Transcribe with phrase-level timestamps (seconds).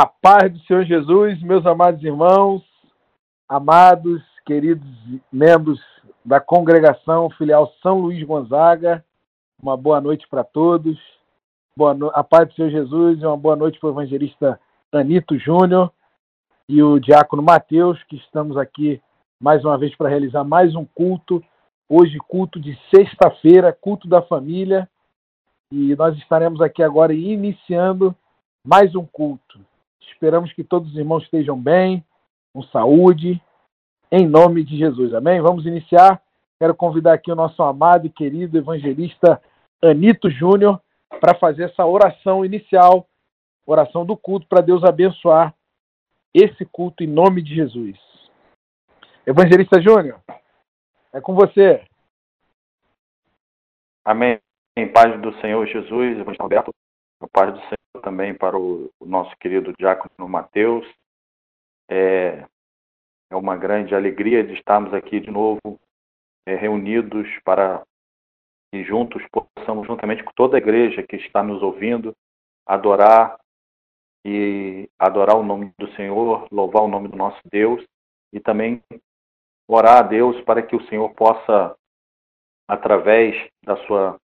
[0.00, 2.62] A paz do Senhor Jesus, meus amados irmãos,
[3.46, 4.88] amados, queridos
[5.30, 5.78] membros
[6.24, 9.04] da congregação filial São Luís Gonzaga,
[9.62, 10.98] uma boa noite para todos.
[11.76, 12.10] Boa no...
[12.14, 14.58] A paz do Senhor Jesus e uma boa noite para o evangelista
[14.90, 15.92] Anito Júnior
[16.66, 19.02] e o diácono Mateus, que estamos aqui
[19.38, 21.44] mais uma vez para realizar mais um culto.
[21.86, 24.88] Hoje, culto de sexta-feira, culto da família.
[25.70, 28.16] E nós estaremos aqui agora iniciando
[28.66, 29.60] mais um culto.
[30.00, 32.04] Esperamos que todos os irmãos estejam bem,
[32.52, 33.40] com saúde,
[34.10, 35.14] em nome de Jesus.
[35.14, 35.40] Amém?
[35.40, 36.20] Vamos iniciar.
[36.58, 39.40] Quero convidar aqui o nosso amado e querido evangelista
[39.82, 40.80] Anito Júnior
[41.20, 43.06] para fazer essa oração inicial,
[43.66, 45.54] oração do culto, para Deus abençoar
[46.34, 47.98] esse culto em nome de Jesus.
[49.26, 50.20] Evangelista Júnior,
[51.12, 51.82] é com você.
[54.04, 54.38] Amém.
[54.76, 56.70] Em paz do Senhor Jesus, Evangelista Roberto,
[57.20, 60.86] a paz do Senhor também para o, o nosso querido diácono Mateus.
[61.88, 62.44] É,
[63.30, 65.60] é uma grande alegria de estarmos aqui de novo
[66.46, 67.84] é, reunidos para
[68.72, 72.14] que juntos possamos, juntamente com toda a igreja que está nos ouvindo,
[72.66, 73.38] adorar
[74.24, 77.84] e adorar o nome do Senhor, louvar o nome do nosso Deus
[78.32, 78.82] e também
[79.68, 81.76] orar a Deus para que o Senhor possa,
[82.68, 83.34] através
[83.64, 84.16] da sua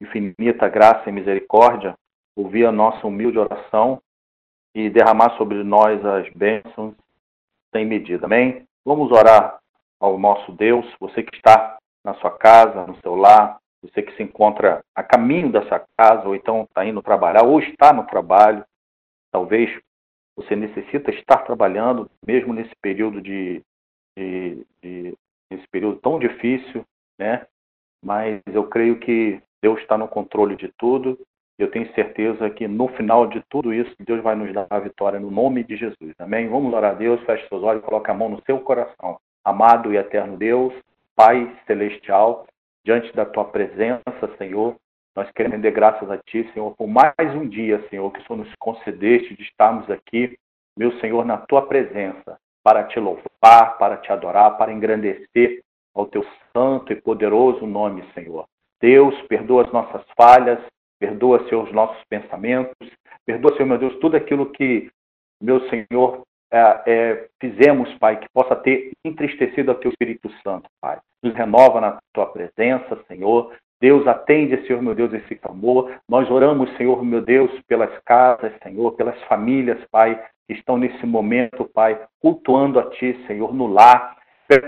[0.00, 1.96] infinita graça e misericórdia,
[2.36, 4.00] ouvir a nossa humilde oração
[4.74, 6.94] e derramar sobre nós as bênçãos
[7.74, 8.26] sem medida.
[8.26, 8.66] Amém?
[8.84, 9.58] Vamos orar
[10.00, 14.22] ao nosso Deus, você que está na sua casa, no seu lar, você que se
[14.22, 18.64] encontra a caminho dessa casa, ou então está indo trabalhar, ou está no trabalho,
[19.30, 19.70] talvez
[20.36, 23.62] você necessita estar trabalhando, mesmo nesse período de,
[24.16, 25.14] de, de
[25.50, 26.84] nesse período tão difícil,
[27.18, 27.46] né?
[28.02, 31.18] Mas eu creio que Deus está no controle de tudo
[31.58, 35.20] eu tenho certeza que no final de tudo isso, Deus vai nos dar a vitória
[35.20, 36.14] no nome de Jesus.
[36.18, 36.48] Amém?
[36.48, 39.18] Vamos orar a Deus, feche seus olhos coloque a mão no seu coração.
[39.44, 40.72] Amado e eterno Deus,
[41.14, 42.46] Pai celestial,
[42.84, 44.02] diante da tua presença,
[44.36, 44.74] Senhor,
[45.14, 48.38] nós queremos render graças a Ti, Senhor, por mais um dia, Senhor, que o Senhor
[48.38, 50.36] nos concedeste de estarmos aqui,
[50.76, 55.62] meu Senhor, na Tua presença, para Te louvar, para Te adorar, para engrandecer
[55.94, 58.44] ao Teu santo e poderoso nome, Senhor.
[58.80, 60.58] Deus, perdoa as nossas falhas,
[61.04, 62.74] Perdoa, Senhor, os nossos pensamentos.
[63.26, 64.90] Perdoa, Senhor, meu Deus, tudo aquilo que,
[65.38, 70.98] meu Senhor, é, é, fizemos, Pai, que possa ter entristecido a Teu Espírito Santo, Pai.
[71.22, 73.52] Nos renova na Tua presença, Senhor.
[73.82, 75.92] Deus, atende, Senhor, meu Deus, esse clamor.
[76.08, 81.68] Nós oramos, Senhor, meu Deus, pelas casas, Senhor, pelas famílias, Pai, que estão nesse momento,
[81.74, 84.16] Pai, cultuando a Ti, Senhor, no lar.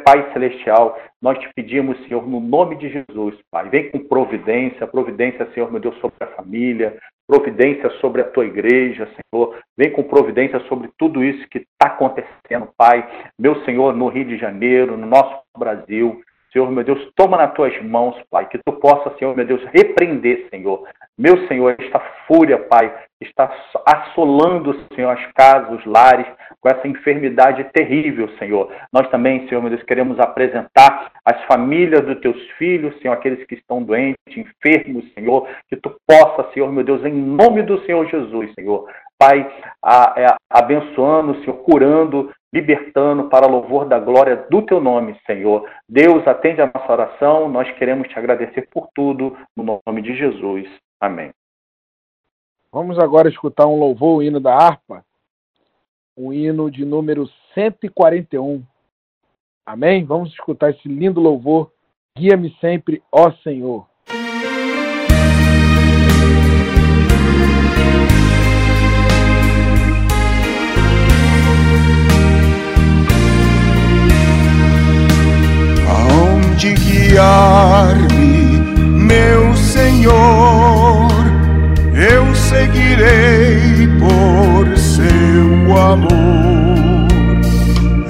[0.04, 5.46] Pai Celestial, nós te pedimos, Senhor, no nome de Jesus, Pai, vem com providência, providência,
[5.52, 10.60] Senhor, meu Deus, sobre a família, providência sobre a tua igreja, Senhor, vem com providência
[10.60, 13.06] sobre tudo isso que está acontecendo, Pai,
[13.38, 16.22] meu Senhor, no Rio de Janeiro, no nosso Brasil,
[16.52, 20.48] Senhor, meu Deus, toma nas tuas mãos, Pai, que tu possa, Senhor, meu Deus, repreender,
[20.50, 20.88] Senhor,
[21.18, 23.50] meu Senhor, esta fúria, Pai, está
[23.86, 26.26] assolando, Senhor, as casas, os lares,
[26.60, 28.70] com essa enfermidade terrível, Senhor.
[28.92, 33.54] Nós também, Senhor, meu Deus, queremos apresentar as famílias dos teus filhos, Senhor, aqueles que
[33.54, 38.52] estão doentes, enfermos, Senhor, que tu possa, Senhor, meu Deus, em nome do Senhor Jesus,
[38.54, 38.86] Senhor.
[39.18, 39.50] Pai,
[39.82, 45.66] a, a, é, abençoando, Senhor, curando, libertando para louvor da glória do teu nome, Senhor.
[45.88, 50.68] Deus, atende a nossa oração, nós queremos te agradecer por tudo, no nome de Jesus.
[51.00, 51.32] Amém.
[52.72, 55.04] Vamos agora escutar um louvor, o hino da harpa,
[56.14, 58.62] o hino de número 141.
[59.64, 60.04] Amém?
[60.04, 61.72] Vamos escutar esse lindo louvor.
[62.16, 63.86] Guia-me sempre, ó Senhor.
[75.88, 78.60] Aonde guiar-me,
[79.06, 80.95] meu Senhor,
[82.48, 87.06] seguirei por seu amor.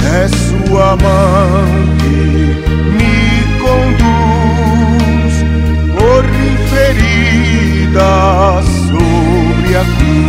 [0.05, 1.67] É sua mão
[2.01, 2.19] que
[2.97, 3.19] me
[3.65, 5.35] conduz
[5.97, 6.23] por
[6.71, 8.13] ferida
[8.89, 10.27] sobre a cruz.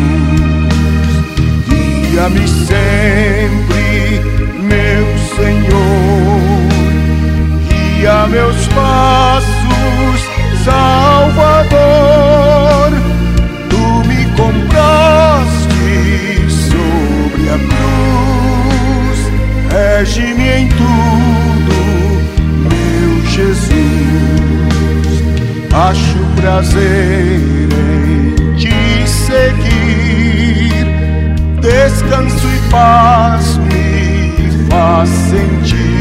[1.67, 4.21] Guia-me sempre,
[4.61, 5.05] meu
[5.35, 6.41] Senhor,
[7.69, 10.19] guia meus passos,
[19.97, 21.73] rege-me em tudo,
[22.69, 23.77] meu Jesus.
[25.73, 30.85] Acho prazer em te seguir
[31.59, 35.97] descanso e paz me faz sentir.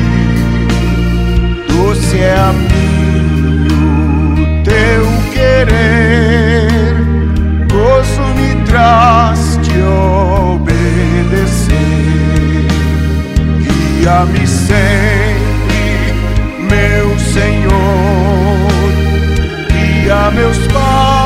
[1.68, 6.68] Doce é a mim o teu querer,
[7.72, 9.78] gozo me traz te
[10.52, 11.76] obedecer.
[14.06, 16.14] Guia-me sempre,
[16.70, 17.72] meu Senhor,
[19.68, 21.25] guia meus passos,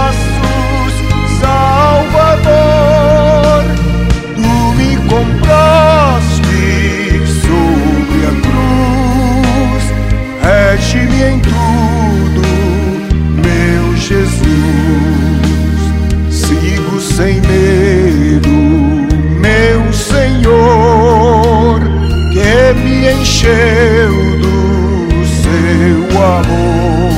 [23.40, 27.08] encheu do seu amor,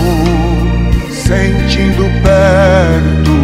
[1.11, 3.35] sentindo perto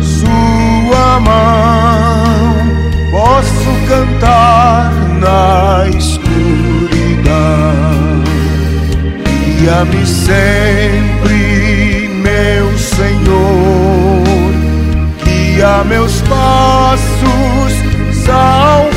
[0.00, 2.54] sua mão
[3.10, 6.22] posso cantar na escuridão.
[9.58, 14.22] Guia-me sempre, meu Senhor,
[15.24, 17.72] guia meus passos,
[18.24, 18.91] Salvador.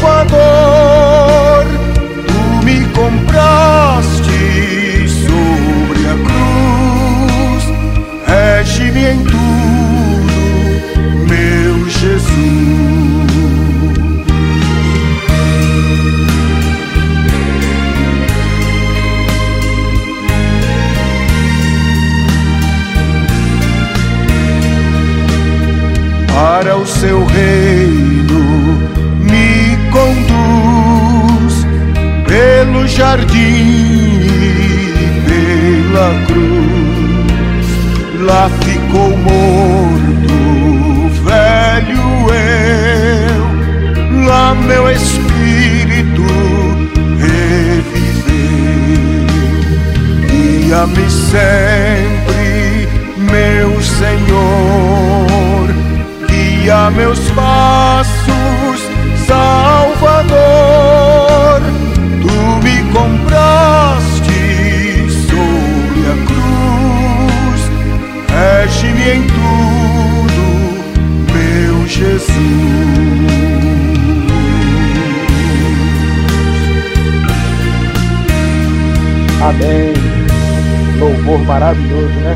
[81.55, 82.35] Maravilhoso, né?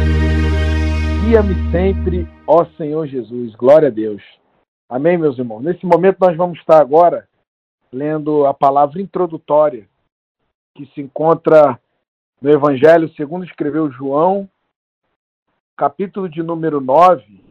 [1.25, 3.53] Guia-me sempre, ó Senhor Jesus.
[3.53, 4.23] Glória a Deus.
[4.87, 5.61] Amém, meus irmãos.
[5.61, 7.27] Nesse momento nós vamos estar agora
[7.91, 9.89] lendo a palavra introdutória
[10.73, 11.77] que se encontra
[12.41, 14.49] no Evangelho segundo escreveu João,
[15.75, 17.43] capítulo de número 9,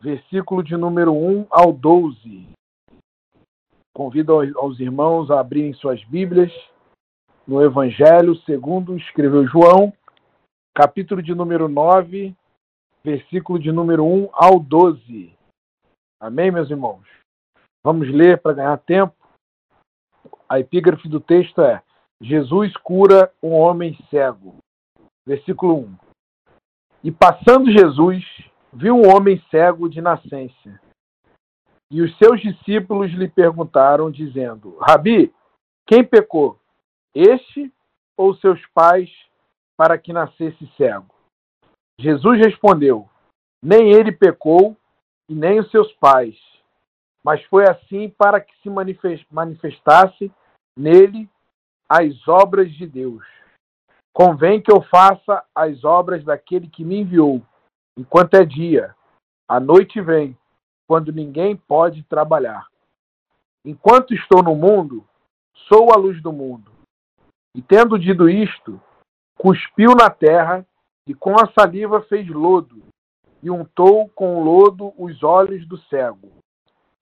[0.00, 2.46] versículo de número 1 ao 12.
[3.92, 6.52] Convido aos irmãos a abrirem suas Bíblias
[7.44, 9.92] no Evangelho segundo escreveu João,
[10.76, 12.36] capítulo de número 9,
[13.02, 15.32] versículo de número 1 ao 12.
[16.20, 17.02] Amém, meus irmãos?
[17.82, 19.16] Vamos ler para ganhar tempo.
[20.46, 21.82] A epígrafe do texto é:
[22.20, 24.58] Jesus cura um homem cego.
[25.26, 25.96] Versículo 1.
[27.04, 28.22] E passando Jesus,
[28.70, 30.78] viu um homem cego de nascença.
[31.90, 35.32] E os seus discípulos lhe perguntaram, dizendo: Rabi,
[35.86, 36.60] quem pecou?
[37.14, 37.72] Este
[38.14, 39.10] ou seus pais
[39.76, 41.14] para que nascesse cego?
[42.00, 43.08] Jesus respondeu:
[43.62, 44.76] Nem ele pecou
[45.28, 46.36] e nem os seus pais,
[47.24, 48.70] mas foi assim para que se
[49.30, 50.32] manifestasse
[50.76, 51.28] nele
[51.88, 53.24] as obras de Deus.
[54.12, 57.42] Convém que eu faça as obras daquele que me enviou,
[57.98, 58.94] enquanto é dia.
[59.48, 60.36] A noite vem,
[60.88, 62.66] quando ninguém pode trabalhar.
[63.64, 65.06] Enquanto estou no mundo,
[65.68, 66.70] sou a luz do mundo.
[67.54, 68.80] E tendo dito isto,
[69.36, 70.66] cuspiu na terra
[71.06, 72.82] e com a saliva fez lodo,
[73.42, 76.32] e untou com lodo os olhos do cego.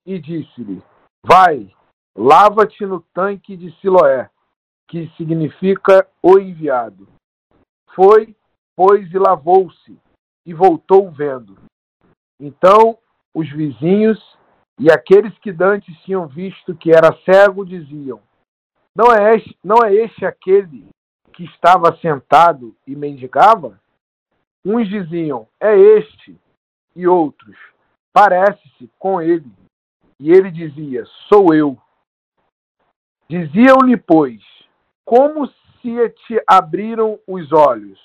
[0.05, 0.81] E disse-lhe:
[1.25, 1.73] Vai,
[2.15, 4.29] lava-te no tanque de Siloé,
[4.87, 7.07] que significa o enviado.
[7.95, 8.35] Foi,
[8.75, 9.97] pois, e lavou-se,
[10.45, 11.57] e voltou vendo.
[12.39, 12.97] Então
[13.33, 14.19] os vizinhos
[14.79, 18.21] e aqueles que dantes tinham visto que era cego diziam:
[18.95, 20.87] Não é este, não é este aquele
[21.35, 23.79] que estava sentado e mendigava?
[24.63, 26.35] Uns diziam, é este,
[26.95, 27.57] e outros,
[28.13, 29.51] parece-se com ele.
[30.19, 31.77] E ele dizia, sou eu.
[33.29, 34.41] Diziam-lhe, pois,
[35.03, 37.99] como se te abriram os olhos?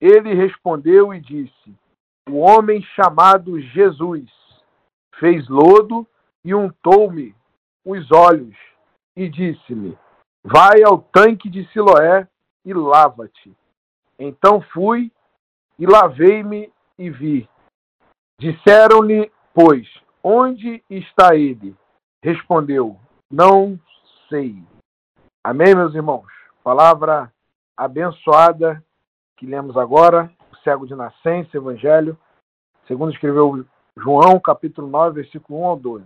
[0.00, 1.74] Ele respondeu e disse:
[2.28, 4.30] O homem chamado Jesus
[5.18, 6.06] fez lodo
[6.44, 7.34] e untou-me
[7.84, 8.56] os olhos
[9.16, 9.96] e disse-me:
[10.44, 12.28] Vai ao tanque de Siloé
[12.68, 13.56] e lava-te.
[14.18, 15.10] Então fui
[15.78, 17.48] e lavei-me e vi.
[18.38, 19.88] Disseram-lhe, pois,
[20.22, 21.74] onde está ele?
[22.22, 22.98] Respondeu:
[23.30, 23.80] Não
[24.28, 24.62] sei.
[25.42, 26.26] Amém, meus irmãos?
[26.62, 27.32] Palavra
[27.74, 28.84] abençoada
[29.38, 32.18] que lemos agora, o cego de nascença, Evangelho,
[32.86, 33.64] segundo escreveu
[33.96, 36.04] João, capítulo 9, versículo 1 ao 12.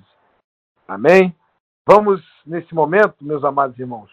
[0.87, 1.35] Amém?
[1.89, 4.11] Vamos, nesse momento, meus amados irmãos,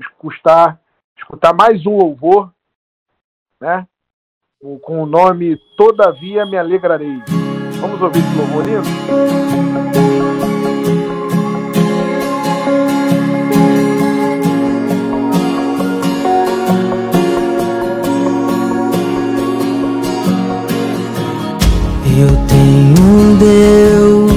[0.00, 0.80] escutar,
[1.18, 2.50] escutar mais um louvor,
[3.60, 3.86] né?
[4.82, 7.22] Com o nome Todavia Me Alegrarei.
[7.80, 8.88] Vamos ouvir esse louvor lindo?
[22.20, 24.32] Eu tenho um Deus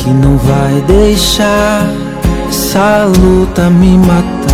[0.00, 1.82] que não vai deixar
[2.48, 4.53] essa luta me matar,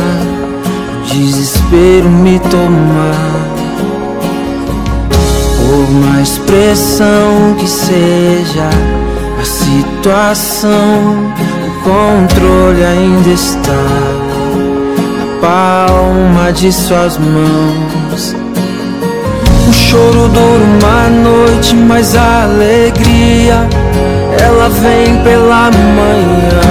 [1.11, 3.51] desespero me tomar.
[5.57, 8.69] Por mais pressão que seja
[9.39, 11.33] a situação,
[11.67, 13.71] o controle ainda está
[15.17, 18.35] na palma de suas mãos.
[19.67, 23.67] O choro dura uma noite, mas a alegria
[24.39, 26.61] ela vem pela manhã.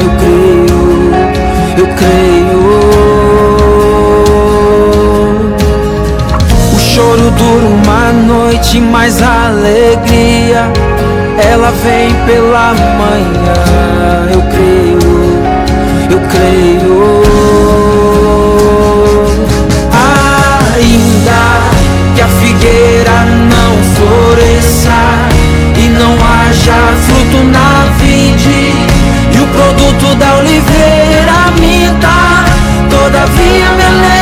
[0.00, 2.61] Eu creio, eu creio.
[6.94, 10.70] Choro dura uma noite, mas a alegria
[11.38, 14.28] ela vem pela manhã.
[14.30, 15.00] Eu creio,
[16.10, 17.22] eu creio.
[20.74, 21.42] Ainda
[22.14, 25.00] que a figueira não floresça
[25.78, 28.74] e não haja fruto na vide
[29.32, 32.44] e o produto da oliveira minta,
[32.90, 34.21] todavia me alegrarei,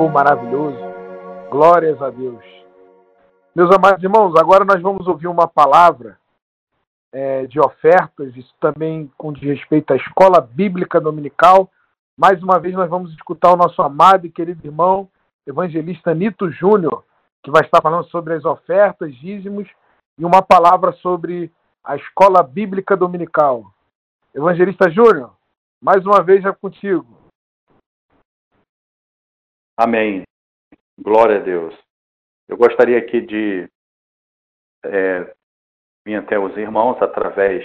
[0.00, 0.78] Louvor maravilhoso.
[1.50, 2.42] Glórias a Deus.
[3.54, 6.16] Meus amados irmãos, agora nós vamos ouvir uma palavra
[7.12, 11.68] é, de ofertas, isso também com respeito à escola bíblica dominical.
[12.16, 15.06] Mais uma vez, nós vamos escutar o nosso amado e querido irmão,
[15.46, 17.04] evangelista Nito Júnior,
[17.42, 19.68] que vai estar falando sobre as ofertas, dízimos
[20.16, 21.52] e uma palavra sobre
[21.84, 23.64] a escola bíblica dominical.
[24.34, 25.32] Evangelista Júnior,
[25.82, 27.19] mais uma vez é contigo.
[29.82, 30.24] Amém.
[31.00, 31.74] Glória a Deus.
[32.46, 33.66] Eu gostaria aqui de
[34.84, 35.34] é,
[36.04, 37.64] vir até os irmãos através,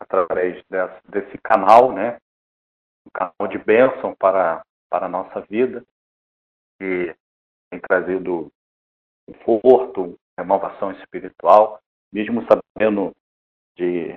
[0.00, 0.60] através
[1.08, 2.18] desse, canal, né?
[3.06, 5.84] Um canal de bênção para, para a nossa vida,
[6.80, 7.14] que
[7.70, 8.50] tem trazido
[9.24, 11.80] conforto, renovação espiritual,
[12.12, 13.12] mesmo sabendo
[13.76, 14.16] de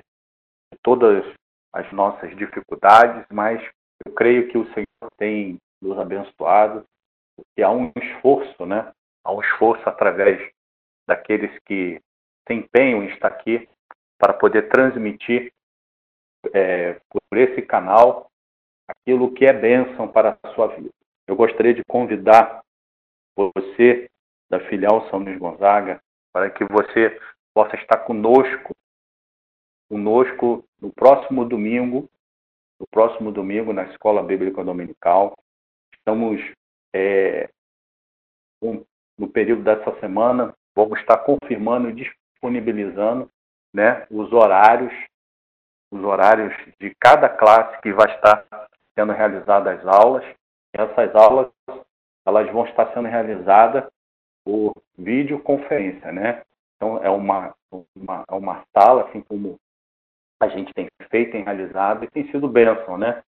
[0.82, 1.24] todas
[1.72, 3.62] as nossas dificuldades, mas
[4.04, 6.84] eu creio que o Senhor tem nos abençoado,
[7.36, 8.92] porque há um esforço, né?
[9.22, 10.50] Há um esforço através
[11.06, 12.00] daqueles que
[12.46, 13.68] se empenham em estar aqui
[14.18, 15.52] para poder transmitir
[16.54, 18.30] é, por esse canal
[18.88, 20.90] aquilo que é bênção para a sua vida.
[21.26, 22.62] Eu gostaria de convidar
[23.36, 24.08] você
[24.48, 26.00] da filial São Luís Gonzaga
[26.32, 27.20] para que você
[27.52, 28.74] possa estar conosco,
[29.90, 32.08] conosco no próximo domingo,
[32.78, 35.34] no próximo domingo na Escola Bíblica Dominical.
[35.94, 36.40] Estamos
[36.94, 37.50] é,
[38.62, 38.84] um,
[39.18, 43.30] no período dessa semana, vamos estar confirmando e disponibilizando
[43.72, 44.92] né, os horários,
[45.90, 48.44] os horários de cada classe que vai estar
[48.98, 50.24] sendo realizadas as aulas.
[50.72, 51.50] Essas aulas
[52.26, 53.88] elas vão estar sendo realizadas
[54.44, 56.42] por videoconferência, né?
[56.76, 57.54] Então é uma,
[57.94, 59.58] uma, é uma sala, assim como
[60.40, 63.22] a gente tem feito, e realizado, e tem sido bênção, né?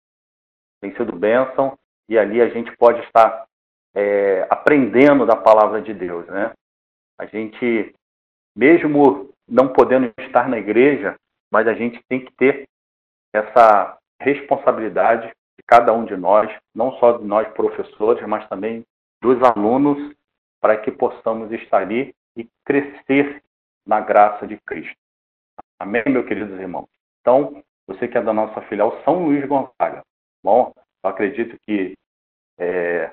[0.81, 3.47] Tem sido bênção, e ali a gente pode estar
[3.95, 6.53] é, aprendendo da palavra de Deus, né?
[7.19, 7.95] A gente,
[8.55, 11.16] mesmo não podendo estar na igreja,
[11.51, 12.69] mas a gente tem que ter
[13.33, 18.85] essa responsabilidade de cada um de nós, não só de nós professores, mas também
[19.23, 20.14] dos alunos,
[20.61, 23.42] para que possamos estar ali e crescer
[23.87, 24.97] na graça de Cristo.
[25.79, 26.88] Amém, meus queridos irmãos?
[27.21, 30.03] Então, você que é da nossa filial São Luís Gonzaga,
[30.42, 30.73] bom,
[31.07, 31.95] eu acredito que
[32.59, 33.12] é,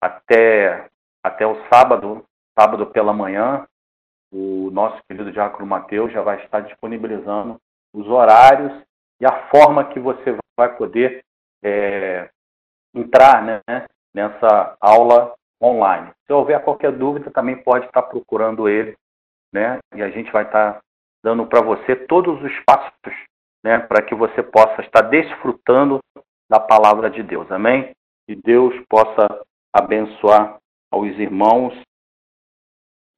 [0.00, 0.88] até,
[1.22, 2.24] até o sábado,
[2.58, 3.66] sábado pela manhã,
[4.32, 7.60] o nosso querido Diácono Mateus já vai estar disponibilizando
[7.92, 8.72] os horários
[9.20, 11.22] e a forma que você vai poder
[11.62, 12.30] é,
[12.94, 16.10] entrar né, nessa aula online.
[16.26, 18.96] Se houver qualquer dúvida, também pode estar procurando ele,
[19.52, 19.78] né?
[19.94, 20.80] E a gente vai estar
[21.22, 23.14] dando para você todos os passos,
[23.62, 26.00] né, para que você possa estar desfrutando
[26.52, 27.50] da palavra de Deus.
[27.50, 27.94] Amém?
[28.26, 29.26] Que Deus possa
[29.72, 30.58] abençoar
[30.90, 31.72] aos irmãos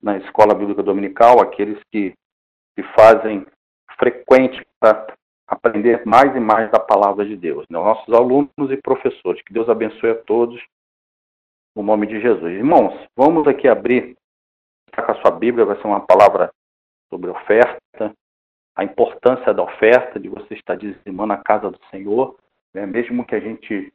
[0.00, 2.14] na escola bíblica dominical, aqueles que,
[2.76, 3.44] que fazem
[3.98, 5.12] frequente para
[5.48, 7.66] aprender mais e mais da palavra de Deus.
[7.68, 7.76] Né?
[7.76, 9.42] Nossos alunos e professores.
[9.42, 10.62] Que Deus abençoe a todos
[11.74, 12.52] no nome de Jesus.
[12.52, 14.16] Irmãos, vamos aqui abrir,
[14.88, 16.52] está com a sua Bíblia, vai ser uma palavra
[17.12, 18.14] sobre oferta.
[18.76, 22.36] a importância da oferta, de você estar dizimando a casa do Senhor,
[22.74, 22.86] né?
[22.86, 23.92] mesmo que a gente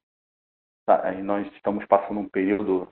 [0.85, 2.87] tá, nós estamos passando um período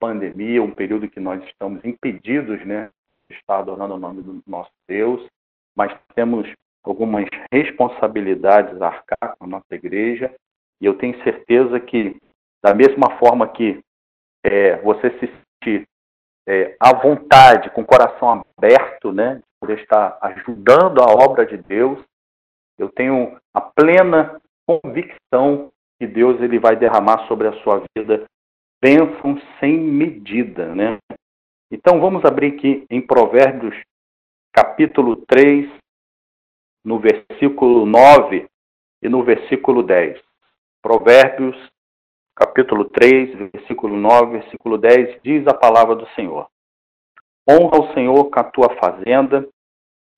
[0.00, 2.90] pandemia, um período que nós estamos impedidos, né,
[3.28, 5.24] de estar adorando o nome do nosso Deus,
[5.76, 6.50] mas temos
[6.82, 10.34] algumas responsabilidades a arcar com a nossa igreja,
[10.80, 12.16] e eu tenho certeza que,
[12.64, 13.80] da mesma forma que
[14.42, 15.86] é, você se sentir
[16.48, 22.02] é, à vontade, com o coração aberto, né, por estar ajudando a obra de Deus,
[22.78, 24.40] eu tenho a plena
[24.78, 28.24] convicção que Deus ele vai derramar sobre a sua vida
[28.80, 30.98] bênçãos sem medida, né?
[31.70, 33.76] Então vamos abrir aqui em Provérbios
[34.52, 35.70] capítulo 3,
[36.84, 38.46] no versículo 9
[39.02, 40.20] e no versículo 10.
[40.82, 41.56] Provérbios
[42.34, 46.48] capítulo 3, versículo 9, versículo 10, diz a palavra do Senhor.
[47.48, 49.46] Honra o Senhor com a tua fazenda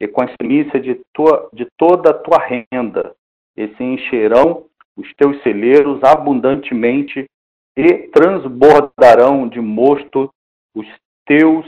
[0.01, 3.15] e com a primícia de, tua, de toda a tua renda,
[3.57, 7.27] e se encherão os teus celeiros abundantemente
[7.77, 10.31] e transbordarão de mosto
[10.75, 10.87] os
[11.27, 11.67] teus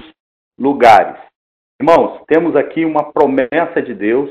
[0.58, 1.18] lugares.
[1.80, 4.30] Irmãos, temos aqui uma promessa de Deus,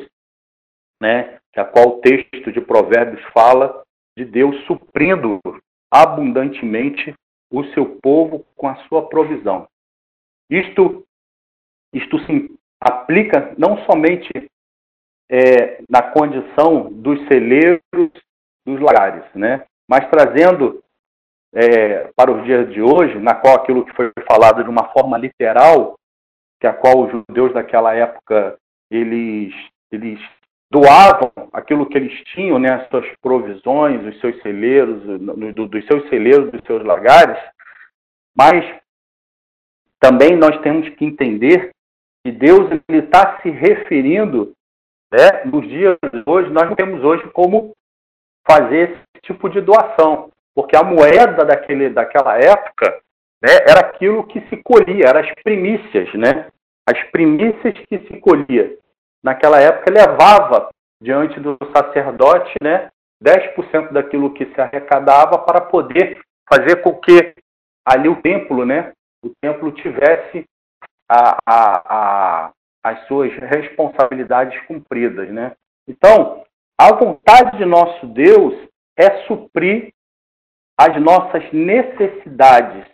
[1.01, 3.83] né, a qual o texto de Provérbios fala
[4.17, 5.39] de Deus suprindo
[5.91, 7.13] abundantemente
[7.51, 9.67] o seu povo com a sua provisão.
[10.49, 11.05] Isto,
[11.93, 14.29] isto se aplica não somente
[15.29, 17.81] é, na condição dos celeiros
[18.65, 19.65] dos lagares, né?
[19.87, 20.83] mas trazendo
[21.53, 25.17] é, para os dias de hoje, na qual aquilo que foi falado de uma forma
[25.17, 25.95] literal,
[26.59, 28.57] que a qual os judeus daquela época
[28.89, 29.53] eles,
[29.91, 30.19] eles
[30.71, 35.03] doavam aquilo que eles tinham, né, as suas provisões, os seus celeiros,
[35.53, 37.37] do, dos seus celeiros, dos seus lagares,
[38.35, 38.65] mas
[39.99, 41.71] também nós temos que entender
[42.25, 44.53] que Deus está se referindo,
[45.13, 47.71] né, nos dias de hoje, nós não temos hoje como
[48.47, 52.99] fazer esse tipo de doação, porque a moeda daquele, daquela época
[53.39, 56.47] né, era aquilo que se colhia, eram as primícias, né?
[56.89, 58.75] As primícias que se colhia.
[59.23, 60.69] Naquela época levava
[61.01, 62.89] diante do sacerdote, né,
[63.23, 67.35] 10% daquilo que se arrecadava para poder fazer com que
[67.85, 68.91] ali o templo, né,
[69.23, 70.45] o templo tivesse
[71.09, 72.51] a, a, a,
[72.83, 75.55] as suas responsabilidades cumpridas, né?
[75.87, 76.43] Então,
[76.79, 78.67] a vontade de nosso Deus
[78.97, 79.93] é suprir
[80.77, 82.85] as nossas necessidades,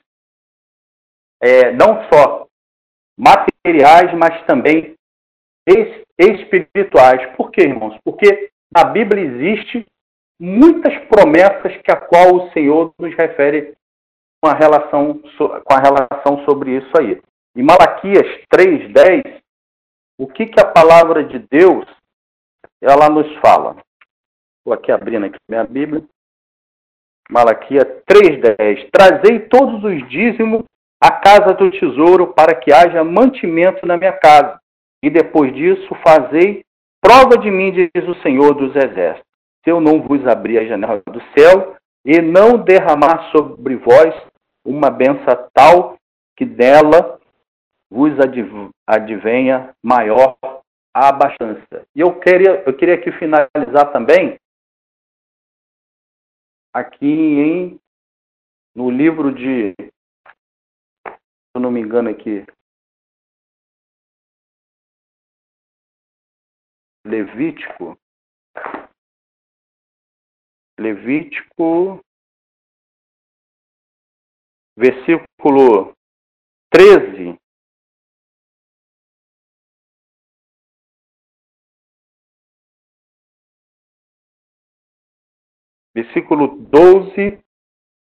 [1.41, 2.47] é, não só
[3.17, 4.95] materiais, mas também
[6.17, 7.35] espirituais.
[7.35, 7.97] Por quê, irmãos?
[8.03, 9.85] Porque na Bíblia existe
[10.39, 13.75] muitas promessas que a qual o Senhor nos refere
[14.41, 17.21] com a relação, com a relação sobre isso aí.
[17.55, 19.38] Em Malaquias 3,10,
[20.19, 21.87] o que, que a palavra de Deus
[22.81, 23.77] ela nos fala?
[24.57, 26.03] Estou aqui abrindo aqui minha Bíblia.
[27.31, 28.89] Malaquia 3,10.
[28.91, 30.63] Trazei todos os dízimos
[31.01, 34.59] à casa do tesouro para que haja mantimento na minha casa.
[35.01, 36.65] E depois disso fazei
[37.01, 39.23] prova de mim, diz o Senhor dos Exércitos.
[39.63, 44.13] Se eu não vos abrir a janela do céu e não derramar sobre vós
[44.65, 45.95] uma benção tal
[46.35, 47.18] que dela
[47.89, 48.13] vos
[48.87, 50.37] advenha maior
[50.93, 51.87] abastança.
[51.95, 54.39] E eu queria, eu queria aqui finalizar também
[56.73, 57.79] aqui em
[58.75, 59.89] no livro de, se
[61.55, 62.45] eu não me engano aqui,
[67.05, 67.97] Levítico,
[70.79, 71.99] Levítico,
[74.77, 75.93] versículo
[76.71, 77.38] 13,
[85.93, 87.39] versículo 12,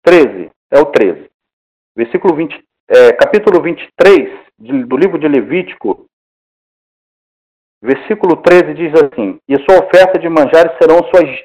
[0.03, 1.31] 13, é o 13.
[1.97, 6.07] Versículo 20, é, capítulo 23 de, do livro de Levítico,
[7.83, 11.45] versículo 13 diz assim: E sua oferta de manjares serão suas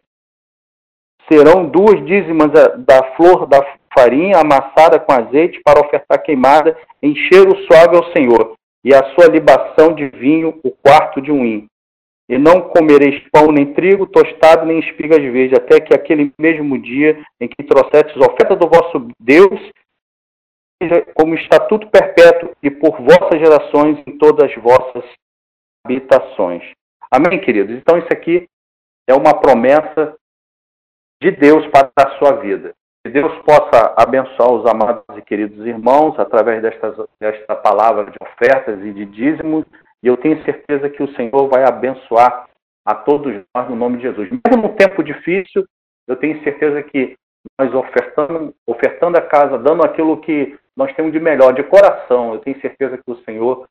[1.31, 2.51] serão duas dízimas
[2.85, 3.61] da flor da
[3.97, 9.27] farinha amassada com azeite para ofertar queimada em cheiro suave ao Senhor, e a sua
[9.27, 11.67] libação de vinho, o quarto de um hin.
[12.31, 17.21] E não comereis pão, nem trigo tostado, nem espigas verdes, até que aquele mesmo dia
[17.41, 19.59] em que trouxestes oferta do vosso Deus,
[20.81, 25.03] seja como estatuto perpétuo e por vossas gerações em todas as vossas
[25.85, 26.63] habitações.
[27.11, 27.75] Amém, queridos?
[27.75, 28.47] Então, isso aqui
[29.09, 30.15] é uma promessa
[31.21, 32.73] de Deus para a sua vida.
[33.03, 38.79] Que Deus possa abençoar os amados e queridos irmãos através destas, desta palavra de ofertas
[38.85, 39.65] e de dízimos
[40.03, 42.47] e eu tenho certeza que o Senhor vai abençoar
[42.85, 44.29] a todos nós no nome de Jesus.
[44.29, 45.65] Mesmo no tempo difícil,
[46.07, 47.15] eu tenho certeza que
[47.59, 52.39] nós ofertando, ofertando a casa, dando aquilo que nós temos de melhor, de coração, eu
[52.39, 53.67] tenho certeza que o Senhor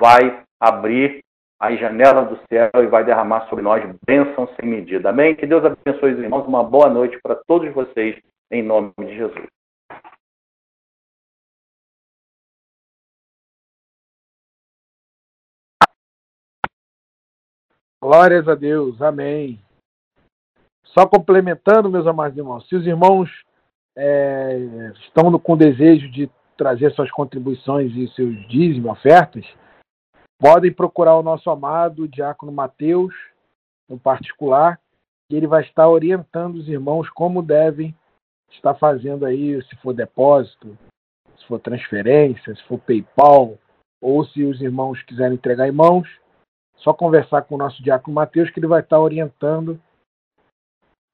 [0.00, 1.20] vai abrir
[1.60, 5.10] as janelas do céu e vai derramar sobre nós bênção sem medida.
[5.10, 5.34] Amém?
[5.34, 6.46] Que Deus abençoe os irmãos.
[6.46, 9.46] Uma boa noite para todos vocês, em nome de Jesus.
[18.02, 19.60] Glórias a Deus, amém.
[20.86, 23.30] Só complementando, meus amados irmãos, se os irmãos
[23.96, 24.58] é,
[25.04, 29.46] estão com desejo de trazer suas contribuições e seus dízimos, ofertas,
[30.36, 33.14] podem procurar o nosso amado Diácono Mateus,
[33.88, 34.80] no particular,
[35.30, 37.94] que ele vai estar orientando os irmãos como devem
[38.50, 40.76] estar fazendo aí, se for depósito,
[41.38, 43.56] se for transferência, se for PayPal,
[44.00, 46.08] ou se os irmãos quiserem entregar em mãos,
[46.76, 49.80] só conversar com o nosso diácono Mateus que ele vai estar orientando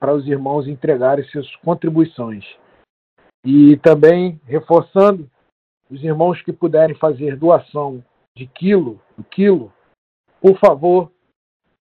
[0.01, 2.45] para os irmãos entregarem suas contribuições.
[3.45, 5.29] E também reforçando
[5.91, 8.05] os irmãos que puderem fazer doação
[8.37, 9.73] de quilo, do quilo,
[10.41, 11.11] por favor,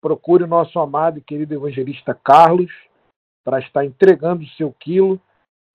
[0.01, 2.71] procure o nosso amado e querido evangelista Carlos
[3.43, 5.19] para estar entregando o seu quilo.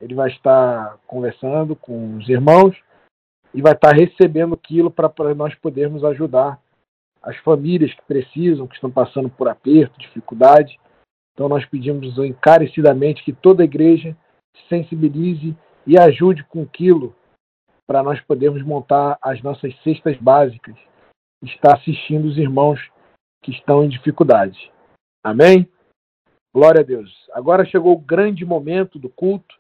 [0.01, 2.77] Ele vai estar conversando com os irmãos
[3.55, 6.61] e vai estar recebendo quilo para nós podermos ajudar
[7.29, 10.81] as famílias que precisam, que estão passando por aperto, dificuldade.
[11.35, 14.17] Então nós pedimos encarecidamente que toda a igreja
[14.57, 15.55] se sensibilize
[15.87, 17.15] e ajude com quilo
[17.87, 20.75] para nós podermos montar as nossas cestas básicas.
[21.45, 22.81] Está assistindo os irmãos
[23.43, 24.73] que estão em dificuldade.
[25.23, 25.69] Amém?
[26.55, 27.29] Glória a Deus.
[27.35, 29.55] Agora chegou o grande momento do culto,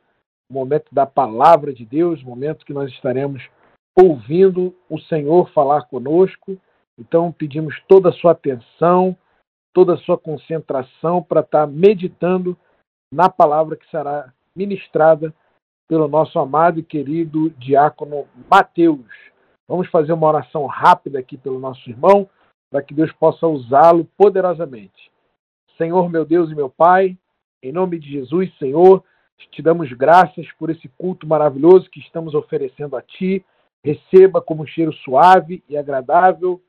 [0.50, 3.46] o momento da palavra de Deus, o momento que nós estaremos
[3.94, 6.58] ouvindo o Senhor falar conosco
[6.98, 9.16] então, pedimos toda a sua atenção,
[9.72, 12.56] toda a sua concentração para estar meditando
[13.12, 15.32] na palavra que será ministrada
[15.88, 19.06] pelo nosso amado e querido diácono Mateus.
[19.68, 22.28] Vamos fazer uma oração rápida aqui pelo nosso irmão,
[22.70, 25.10] para que Deus possa usá-lo poderosamente.
[25.76, 27.16] Senhor, meu Deus e meu Pai,
[27.62, 29.04] em nome de Jesus, Senhor,
[29.52, 33.44] te damos graças por esse culto maravilhoso que estamos oferecendo a Ti.
[33.84, 36.60] Receba como um cheiro suave e agradável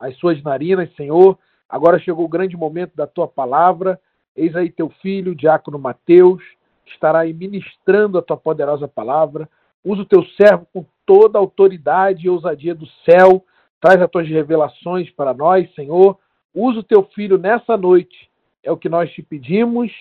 [0.00, 1.38] as suas narinas, Senhor.
[1.68, 4.00] Agora chegou o grande momento da tua palavra.
[4.34, 6.42] Eis aí teu filho, diácono Mateus,
[6.86, 9.48] estará aí ministrando a tua poderosa palavra.
[9.84, 13.44] Usa o teu servo com toda a autoridade e ousadia do céu.
[13.80, 16.18] Traz as tuas revelações para nós, Senhor.
[16.54, 18.30] Usa o teu filho nessa noite.
[18.62, 19.92] É o que nós te pedimos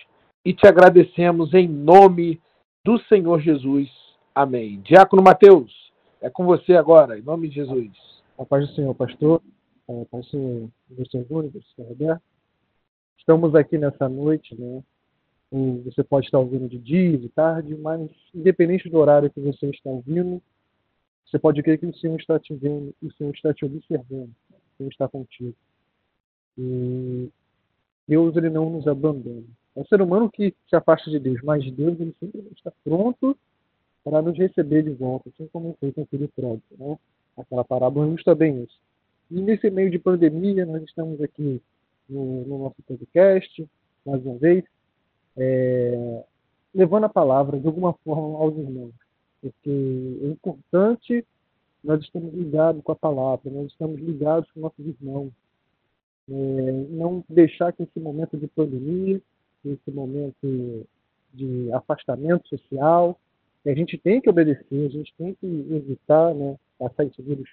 [0.43, 2.41] e te agradecemos em nome
[2.83, 3.89] do Senhor Jesus.
[4.33, 4.81] Amém.
[4.81, 7.91] Diácono Mateus, é com você agora, em nome de Jesus.
[8.37, 9.41] A paz do Senhor, pastor
[9.89, 12.21] é, Augusto Júnior, pastor Roberto.
[13.17, 14.83] Estamos aqui nessa noite, né?
[15.85, 19.89] Você pode estar ouvindo de dia, de tarde, mas independente do horário que você está
[19.89, 20.39] ouvindo,
[21.25, 24.77] você pode crer que o Senhor está te vendo, o Senhor está te observando, o
[24.77, 25.55] Senhor está contigo.
[26.55, 27.29] E
[28.07, 29.43] Deus ele não nos abandona.
[29.75, 33.35] É o ser humano que se afasta de Deus, mas Deus ele sempre está pronto
[34.03, 36.63] para nos receber de volta, assim como foi com o filho pródigo.
[36.77, 36.97] Né?
[37.37, 38.77] Aquela parábola ilustra bem isso.
[39.31, 41.61] E nesse meio de pandemia, nós estamos aqui
[42.09, 43.67] no, no nosso podcast,
[44.05, 44.63] mais uma vez,
[45.37, 46.23] é,
[46.73, 48.93] levando a palavra de alguma forma aos irmãos.
[49.39, 51.25] Porque é importante
[51.83, 55.31] nós estamos ligados com a palavra, nós estamos ligados com nossos irmãos.
[56.29, 59.21] É, não deixar que esse momento de pandemia,
[59.63, 60.85] esse momento
[61.33, 63.19] de afastamento social,
[63.65, 67.49] a gente tem que obedecer, a gente tem que evitar né, passar esse vírus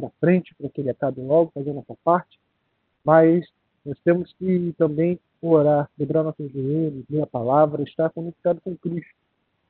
[0.00, 2.38] para frente, para que ele acabe logo, fazer a nossa parte,
[3.04, 3.46] mas
[3.84, 9.14] nós temos que também orar, dobrar nossos joelhos, ler a palavra, estar conectado com Cristo,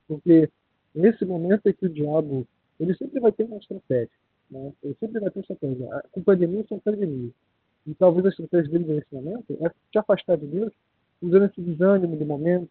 [0.07, 0.49] porque
[0.93, 2.45] nesse momento é que o diabo
[2.79, 4.09] ele sempre vai ter uma estratégia,
[4.49, 4.73] né?
[4.83, 6.03] ele sempre vai ter uma estratégia.
[6.11, 7.31] Com pandemia são pandemia.
[7.85, 10.73] E talvez a estratégia dele nesse momento é te afastar de Deus,
[11.21, 12.69] usando esse desânimo do momento,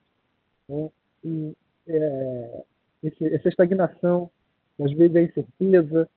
[0.68, 0.90] né?
[1.24, 1.52] e,
[1.86, 2.62] é,
[3.02, 4.30] esse, essa estagnação,
[4.78, 6.08] às vezes a incerteza,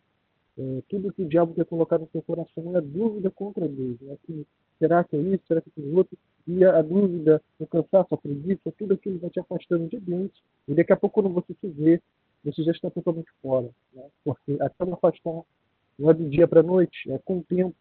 [0.57, 3.99] é, tudo que o diabo quer colocar no seu coração é dúvida contra Deus.
[4.01, 4.17] Né?
[4.77, 5.43] Será que é isso?
[5.47, 6.17] Será que é outro?
[6.47, 10.31] E a, a dúvida, o cansaço, a preguiça, tudo aquilo vai te afastando de Deus.
[10.67, 12.01] E daqui a pouco, quando você se vê,
[12.43, 13.69] você já está totalmente fora.
[13.93, 14.03] Né?
[14.23, 15.41] Porque até não afastar
[15.97, 17.75] não é do dia para a noite, é com o tempo.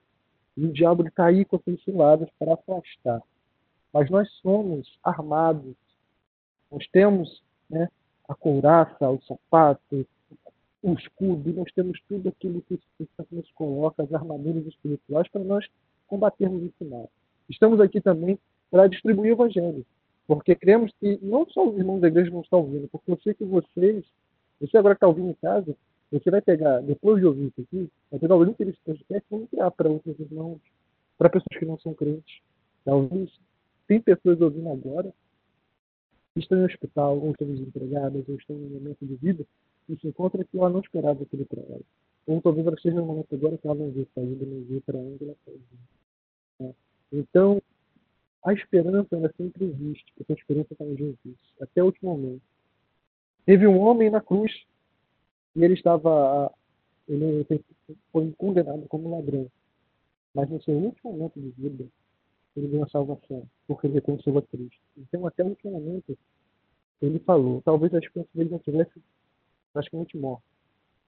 [0.56, 3.22] E o diabo está aí com seus ciladas para afastar.
[3.92, 5.74] Mas nós somos armados.
[6.70, 7.88] Nós temos né,
[8.28, 10.06] a couraça, o sapato,
[10.82, 15.64] o escudo, nós temos tudo aquilo que o nos coloca, as armaduras espirituais, para nós
[16.08, 17.10] combatermos esse mal.
[17.48, 18.38] estamos aqui também
[18.70, 19.86] para distribuir o evangelho.
[20.26, 23.34] Porque cremos que não só os irmãos da igreja não estão ouvindo, porque eu sei
[23.34, 24.04] que vocês,
[24.60, 25.76] você agora que está ouvindo em casa,
[26.10, 29.34] você vai pegar, depois de ouvir isso aqui, vai pegar o link desse podcast e
[29.34, 30.60] enviar para outros irmãos,
[31.16, 32.40] para pessoas que não são crentes.
[32.84, 33.30] Talvez
[33.86, 35.12] tem pessoas ouvindo agora
[36.34, 39.44] que estão em hospital, ou estão desempregadas, ou estão em momento de vida,
[39.88, 41.80] e se encontra que ela não esperava para ela.
[42.26, 44.98] Ou talvez ela esteja no momento agora que ela não vê saída, não vê para
[44.98, 46.70] onde ela está indo.
[46.70, 46.74] É.
[47.12, 47.60] Então,
[48.44, 52.42] a esperança ela sempre existe, porque a esperança está em Jesus, até o último momento.
[53.44, 54.52] Teve um homem na cruz
[55.56, 56.52] e ele estava,
[57.08, 57.46] ele
[58.12, 59.50] foi condenado como ladrão,
[60.34, 61.86] mas no seu último momento de vida
[62.56, 64.80] ele ganhou a salvação, porque ele reconheceu a Cristo.
[64.96, 66.16] Então, até o último momento,
[67.00, 68.92] ele falou, talvez a esperança dele não tivesse
[69.72, 70.42] praticamente morto,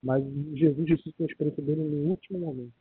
[0.03, 0.25] mas
[0.55, 2.73] Jesus ressuscitou a esperança dele no último momento.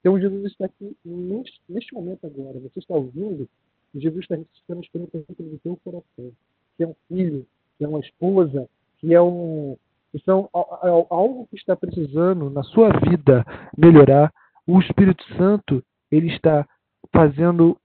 [0.00, 2.60] Então, Jesus está aqui neste, neste momento agora.
[2.60, 3.48] Você está ouvindo
[3.94, 6.32] Jesus está ressuscitando a esperança dentro do teu coração.
[6.76, 7.46] Que é um filho,
[7.76, 9.76] que é uma esposa, que é um.
[10.12, 13.44] Que são algo que está precisando na sua vida
[13.76, 14.32] melhorar.
[14.66, 16.66] O Espírito Santo ele está
[17.12, 17.78] fazendo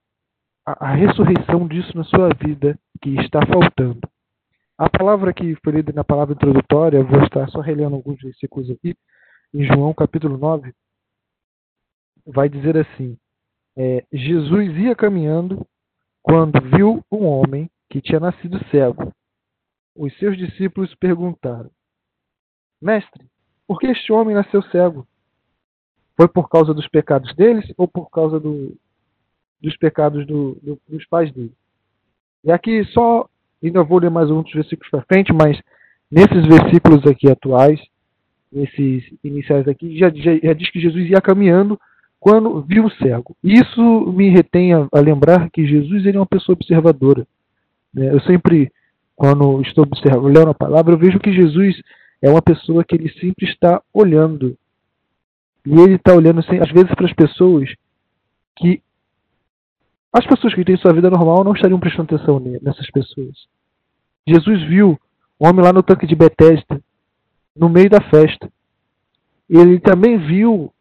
[0.66, 4.00] a, a ressurreição disso na sua vida que está faltando.
[4.78, 8.96] A palavra que foi lida na palavra introdutória, vou estar só relendo alguns versículos aqui,
[9.54, 10.74] em João capítulo 9,
[12.26, 13.18] vai dizer assim:
[13.76, 15.66] é, Jesus ia caminhando
[16.22, 19.14] quando viu um homem que tinha nascido cego.
[19.96, 21.70] Os seus discípulos perguntaram:
[22.82, 23.30] Mestre,
[23.68, 25.08] por que este homem nasceu cego?
[26.16, 28.76] Foi por causa dos pecados deles ou por causa do,
[29.62, 31.54] dos pecados do, do, dos pais dele?
[32.44, 33.30] E aqui só,
[33.68, 35.60] ainda vou ler mais outros versículos para frente, mas
[36.12, 37.80] nesses versículos aqui atuais,
[38.52, 41.80] nesses iniciais aqui, já, já, já diz que Jesus ia caminhando
[42.20, 43.36] quando viu o cego.
[43.44, 43.82] Isso
[44.14, 47.28] me retém a, a lembrar que Jesus ele é uma pessoa observadora.
[47.94, 48.14] Né?
[48.14, 48.72] Eu sempre,
[49.16, 51.82] quando estou observando, lendo a palavra, eu vejo que Jesus
[52.22, 54.58] é uma pessoa que ele sempre está olhando.
[55.66, 57.70] E ele está olhando, assim, às vezes, para as pessoas
[58.56, 58.82] que.
[60.14, 63.48] As pessoas que têm sua vida normal não estariam prestando atenção nessas pessoas.
[64.28, 65.00] Jesus viu
[65.42, 66.80] um homem lá no tanque de Betesda,
[67.56, 68.48] no meio da festa.
[69.50, 70.72] Ele também viu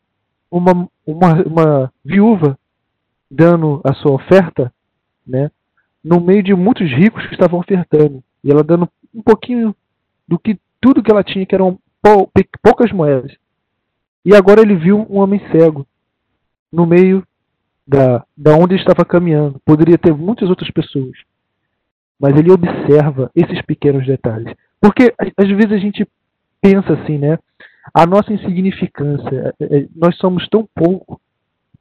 [0.51, 2.59] uma, uma, uma viúva
[3.31, 4.73] dando a sua oferta,
[5.27, 5.51] né,
[6.05, 8.23] no meio de muitos ricos que estavam ofertando.
[8.45, 9.75] E ela dando um pouquinho
[10.29, 12.31] do que tudo que ela tinha, que eram pou,
[12.63, 13.35] poucas moedas.
[14.25, 15.87] E agora ele viu um homem cego
[16.71, 17.27] no meio
[17.93, 19.61] da, da onde ele estava caminhando.
[19.65, 21.17] Poderia ter muitas outras pessoas.
[22.19, 24.55] Mas ele observa esses pequenos detalhes.
[24.81, 26.07] Porque às vezes a gente
[26.61, 27.39] pensa assim, né?
[27.93, 29.55] a nossa insignificância.
[29.59, 31.21] É, é, nós somos tão pouco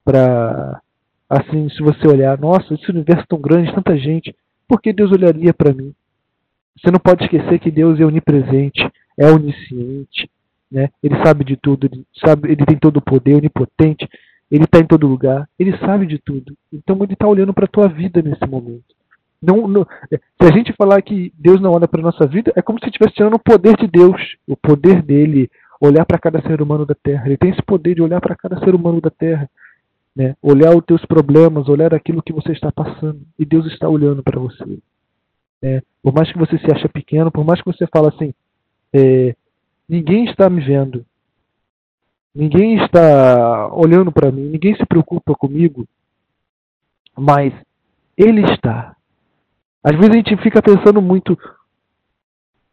[0.04, 0.82] para,
[1.30, 4.36] assim, se você olhar, nossa, esse universo é tão grande, tanta gente,
[4.67, 5.93] por que Deus olharia para mim?
[6.80, 8.82] Você não pode esquecer que Deus é onipresente,
[9.17, 10.30] é onisciente,
[10.71, 10.89] né?
[11.04, 14.08] Ele sabe de tudo, ele sabe, ele tem todo o poder, onipotente,
[14.52, 16.56] ele está em todo lugar, ele sabe de tudo.
[16.72, 18.94] Então ele está olhando para a tua vida nesse momento.
[19.42, 22.78] Não, não, se a gente falar que Deus não olha para nossa vida, é como
[22.80, 26.86] se estivesse tirando o poder de Deus, o poder dele, olhar para cada ser humano
[26.86, 27.26] da Terra.
[27.26, 29.50] Ele tem esse poder de olhar para cada ser humano da Terra,
[30.16, 30.36] né?
[30.44, 33.22] olhar os teus problemas, olhar aquilo que você está passando.
[33.40, 34.78] E Deus está olhando para você.
[35.60, 35.82] Né?
[36.04, 38.34] Por mais que você se ache pequeno, por mais que você fale assim,
[38.94, 39.36] é,
[39.90, 41.04] ninguém está me vendo,
[42.34, 45.88] ninguém está olhando para mim, ninguém se preocupa comigo,
[47.17, 47.54] mas
[48.17, 48.96] Ele está.
[49.84, 51.38] Às vezes a gente fica pensando muito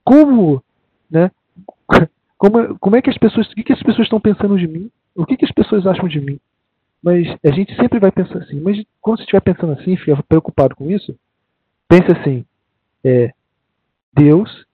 [0.04, 0.62] como,
[1.10, 1.30] né?
[2.36, 3.50] Como, como é que as pessoas.
[3.50, 4.90] O que, que as pessoas estão pensando de mim?
[5.14, 6.38] O que, que as pessoas acham de mim?
[7.02, 8.60] Mas a gente sempre vai pensar assim.
[8.60, 11.18] Mas quando você estiver pensando assim, fica preocupado com isso,
[11.88, 12.44] pense assim:
[13.02, 13.32] é,
[14.12, 14.64] Deus,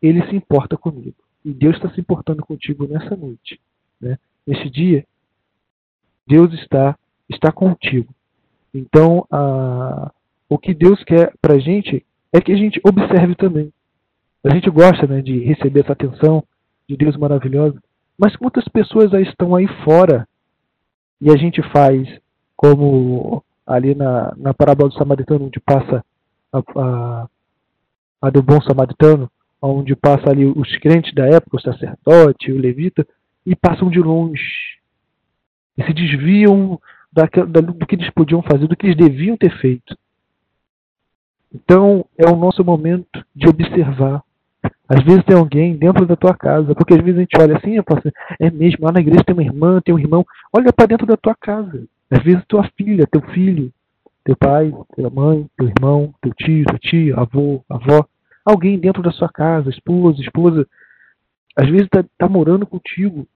[0.00, 1.16] ele se importa comigo.
[1.44, 3.60] E Deus está se importando contigo nessa noite.
[4.00, 4.18] Né?
[4.46, 5.06] Neste dia,
[6.26, 6.96] Deus está,
[7.28, 8.12] está contigo.
[8.74, 10.10] Então, a,
[10.48, 13.72] o que Deus quer para a gente é que a gente observe também.
[14.44, 16.42] A gente gosta né, de receber essa atenção,
[16.88, 17.80] de Deus maravilhosa.
[18.18, 20.26] Mas quantas pessoas estão aí fora
[21.20, 22.08] e a gente faz
[22.56, 26.04] como ali na, na parábola do samaritano, onde passa
[26.52, 27.28] a, a,
[28.22, 29.30] a do bom samaritano,
[29.60, 33.06] onde passa ali os crentes da época, o sacerdote, o levita,
[33.44, 34.78] e passam de longe.
[35.76, 36.80] E se desviam
[37.12, 39.96] da, do que eles podiam fazer, do que eles deviam ter feito.
[41.54, 44.22] Então, é o nosso momento de observar
[44.88, 47.76] às vezes tem alguém dentro da tua casa, porque às vezes a gente olha assim,
[47.76, 48.02] eu posso,
[48.38, 51.16] é mesmo, lá na igreja tem uma irmã, tem um irmão, olha para dentro da
[51.16, 51.84] tua casa.
[52.10, 53.72] Às vezes tua filha, teu filho,
[54.22, 58.06] teu pai, tua mãe, teu irmão, teu tio, tua tia, avô, avó,
[58.44, 60.66] alguém dentro da sua casa, esposa, esposa,
[61.56, 63.26] às vezes está tá morando contigo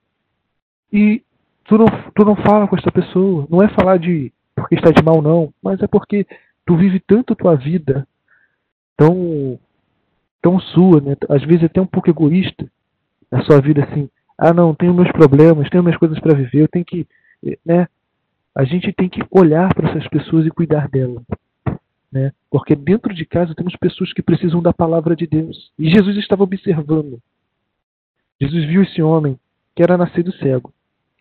[0.91, 1.21] e
[1.65, 1.85] tu não,
[2.15, 3.47] tu não fala com essa pessoa.
[3.49, 6.25] Não é falar de porque está de mal, não, mas é porque
[6.65, 8.07] tu vive tanto tua vida
[8.97, 9.59] tão,
[10.41, 11.15] tão sua, né?
[11.29, 12.67] às vezes até um pouco egoísta,
[13.31, 14.09] a sua vida assim.
[14.35, 17.07] Ah, não, tenho meus problemas, tenho minhas coisas para viver, eu tenho que.
[17.63, 17.87] Né?
[18.55, 21.23] A gente tem que olhar para essas pessoas e cuidar delas.
[22.11, 22.31] Né?
[22.49, 25.71] Porque dentro de casa temos pessoas que precisam da palavra de Deus.
[25.77, 27.19] E Jesus estava observando.
[28.41, 29.39] Jesus viu esse homem
[29.75, 30.73] que era nascido cego.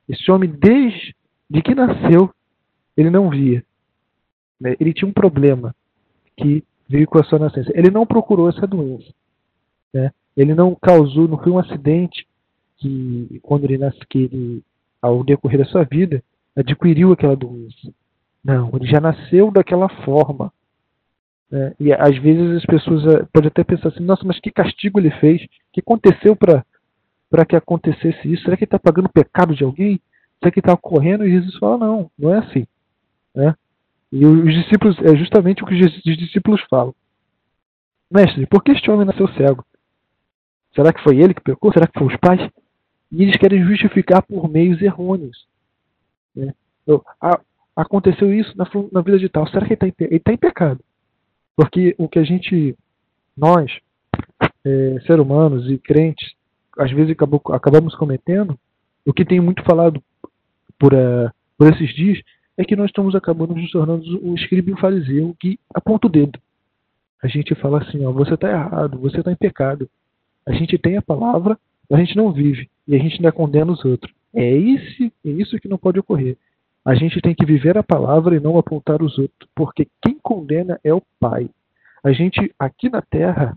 [0.09, 1.15] Esse homem, desde
[1.65, 2.31] que nasceu,
[2.97, 3.65] ele não via.
[4.61, 4.77] Né?
[4.81, 5.75] Ele tinha um problema
[6.37, 7.71] que veio com a sua nascença.
[7.75, 9.13] Ele não procurou essa doença.
[9.93, 10.13] Né?
[10.37, 12.27] Ele não causou, não foi um acidente
[12.79, 14.63] que, quando ele nasceu, que ele,
[15.01, 16.23] ao decorrer da sua vida,
[16.55, 17.93] adquiriu aquela doença.
[18.45, 20.53] Não, ele já nasceu daquela forma.
[21.51, 21.75] Né?
[21.81, 25.11] E às vezes as pessoas eh, podem até pensar assim: nossa, mas que castigo ele
[25.13, 25.43] fez?
[25.43, 26.65] O que aconteceu para
[27.31, 28.45] para que acontecesse isso?
[28.45, 30.01] Será que ele está pagando o pecado de alguém?
[30.39, 31.27] Será que está ocorrendo?
[31.27, 32.67] E Jesus fala: não, não é assim.
[33.35, 33.55] Né?
[34.13, 36.95] E os discípulos, é justamente o que os discípulos falam.
[38.11, 39.65] Mestre, por que este homem nasceu cego?
[40.75, 41.73] Será que foi ele que pecou?
[41.73, 42.41] Será que foi os pais?
[43.11, 45.47] E eles querem justificar por meios errôneos.
[46.35, 46.55] Né?
[46.87, 47.41] Eu, a,
[47.75, 49.47] aconteceu isso na, na, vida de tal.
[49.49, 50.81] Será que ele está em, tá em pecado?
[51.57, 52.77] Porque o que a gente,
[53.37, 53.73] nós,
[54.65, 56.36] é, seres humanos e crentes,
[56.79, 58.59] às vezes acabou, acabamos cometendo,
[59.05, 60.03] o que tem muito falado
[60.79, 62.21] por, uh, por esses dias,
[62.57, 66.11] é que nós estamos acabando nos tornando o escriba e o fariseu que aponta o
[66.11, 66.39] dedo.
[67.23, 69.89] A gente fala assim, ó, você está errado, você está em pecado.
[70.47, 71.59] A gente tem a palavra,
[71.91, 74.13] a gente não vive e a gente ainda condena os outros.
[74.35, 76.37] É isso, é isso que não pode ocorrer.
[76.85, 80.79] A gente tem que viver a palavra e não apontar os outros, porque quem condena
[80.85, 81.51] é o Pai.
[82.05, 83.57] A gente aqui na Terra,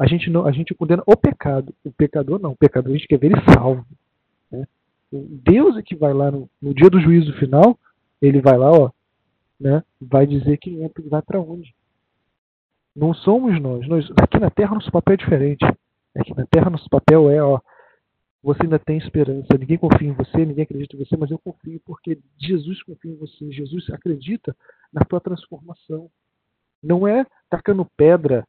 [0.00, 1.74] a gente não, a gente condena o pecado.
[1.84, 3.84] O pecador não, o pecador a gente quer ver ele salvo.
[4.50, 4.66] Né?
[5.12, 7.78] Deus é que vai lá no, no dia do juízo final
[8.20, 8.90] ele vai lá, ó,
[9.58, 9.82] né?
[10.00, 11.74] Vai dizer quem entra e vai para onde.
[12.94, 13.86] Não somos nós.
[13.88, 14.06] nós.
[14.20, 15.64] Aqui na Terra nosso papel é diferente.
[16.14, 17.58] Aqui na Terra nosso papel é, ó,
[18.42, 19.56] você ainda tem esperança.
[19.58, 23.16] Ninguém confia em você, ninguém acredita em você, mas eu confio porque Jesus confia em
[23.16, 23.50] você.
[23.52, 24.54] Jesus acredita
[24.92, 26.10] na tua transformação.
[26.82, 28.46] Não é tacando pedra,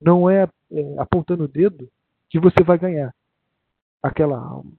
[0.00, 1.88] não é, é apontando o dedo
[2.30, 3.14] que você vai ganhar
[4.02, 4.72] aquela alma.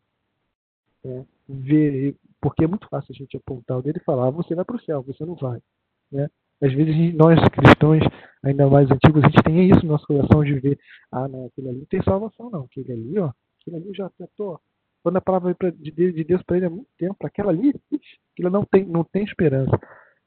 [1.06, 4.54] É, ver, porque é muito fácil a gente apontar o dedo e falar, ah, você
[4.56, 5.62] vai para o céu, você não vai.
[6.12, 6.30] Né?
[6.62, 8.02] Às vezes nós cristãos,
[8.44, 10.80] ainda mais antigos, a gente tem isso no nosso coração de ver,
[11.12, 14.60] ah não, aquele ali não tem salvação não, aquele ali, ó, aquele ali já tentou.
[15.02, 17.74] Quando a palavra de Deus, de Deus para ele há muito tempo, aquela ali,
[18.34, 19.80] aquilo não tem, não tem esperança.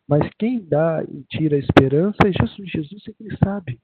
[0.08, 2.70] Mas quem dá e tira a esperança é Jesus.
[2.70, 3.78] Jesus é que ele sabe.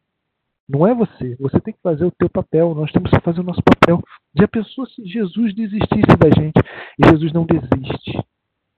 [0.68, 1.34] Não é você.
[1.40, 2.74] Você tem que fazer o teu papel.
[2.74, 4.02] Nós temos que fazer o nosso papel.
[4.36, 6.60] Já pensou se Jesus desistisse da gente?
[6.98, 8.18] E Jesus não desiste.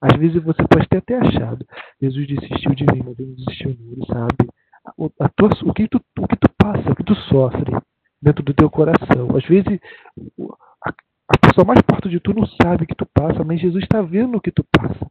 [0.00, 1.66] Às vezes você pode ter até achado.
[2.00, 3.92] Jesus desistiu de mim, mas ele não desistiu não.
[3.92, 4.50] Ele sabe.
[4.96, 7.76] O, tua, o, que tu, o que tu passa, o que tu sofre
[8.22, 9.36] dentro do teu coração.
[9.36, 9.78] Às vezes
[10.84, 10.94] a,
[11.28, 14.00] a pessoa mais perto de tu não sabe o que tu passa, mas Jesus está
[14.00, 15.10] vendo o que tu passa.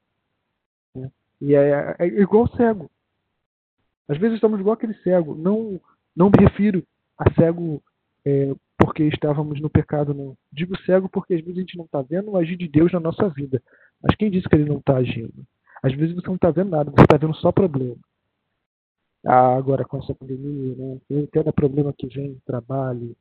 [1.41, 2.89] E é, é, é igual cego.
[4.07, 5.35] Às vezes estamos igual aquele cego.
[5.35, 5.79] Não
[6.19, 6.83] não me refiro
[7.17, 7.81] a cego
[8.25, 10.37] é, porque estávamos no pecado, não.
[10.51, 12.99] Digo cego porque às vezes a gente não está vendo o agir de Deus na
[12.99, 13.63] nossa vida.
[14.03, 15.45] Mas quem disse que ele não está agindo?
[15.81, 17.95] Às vezes você não está vendo nada, você está vendo só problema.
[19.25, 21.27] Ah, agora com essa pandemia, né?
[21.31, 23.15] Cada problema que vem, trabalho,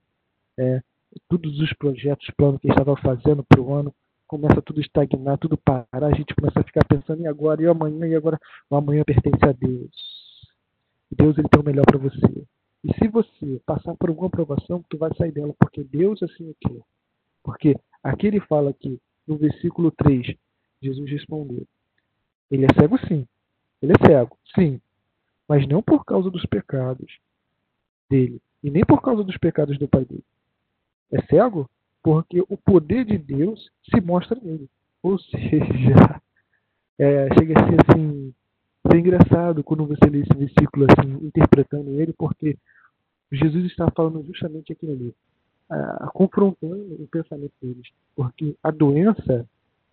[0.58, 0.82] é,
[1.28, 3.94] todos os projetos, planos que estava fazendo para o ano,
[4.26, 7.66] começa tudo a estagnar, tudo parar, a gente começa a ficar pensando, e agora, e
[7.66, 8.38] amanhã, e agora?
[8.68, 9.90] O amanhã pertence a Deus.
[11.10, 12.46] Deus ele tem o melhor para você.
[12.84, 16.56] E se você passar por alguma provação, tu vai sair dela, porque Deus assim o
[16.60, 16.80] quer.
[17.42, 20.34] Porque aqui ele fala que, no versículo 3,
[20.80, 21.66] Jesus respondeu:
[22.50, 23.26] Ele é cego sim.
[23.82, 24.80] Ele é cego, sim.
[25.48, 27.18] Mas não por causa dos pecados
[28.08, 28.40] dele.
[28.62, 30.24] E nem por causa dos pecados do pai dele.
[31.12, 31.68] É cego
[32.02, 34.68] porque o poder de Deus se mostra nele.
[35.02, 36.20] Ou seja,
[36.98, 38.34] é, chega a ser assim
[38.92, 42.56] é engraçado quando você lê esse versículo assim, interpretando ele, porque
[43.30, 45.14] Jesus está falando justamente aquilo ali,
[46.12, 47.88] confrontando o pensamento deles.
[48.16, 49.46] Porque a doença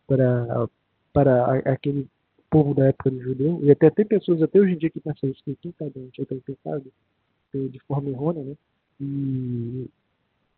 [0.08, 0.70] para,
[1.12, 2.08] para aquele
[2.50, 5.30] povo da época do judeu, e até tem pessoas até hoje em dia que pensam
[5.30, 6.86] isso, que quem está doente é pecado,
[7.54, 8.56] de forma errônea, né?
[9.00, 9.90] E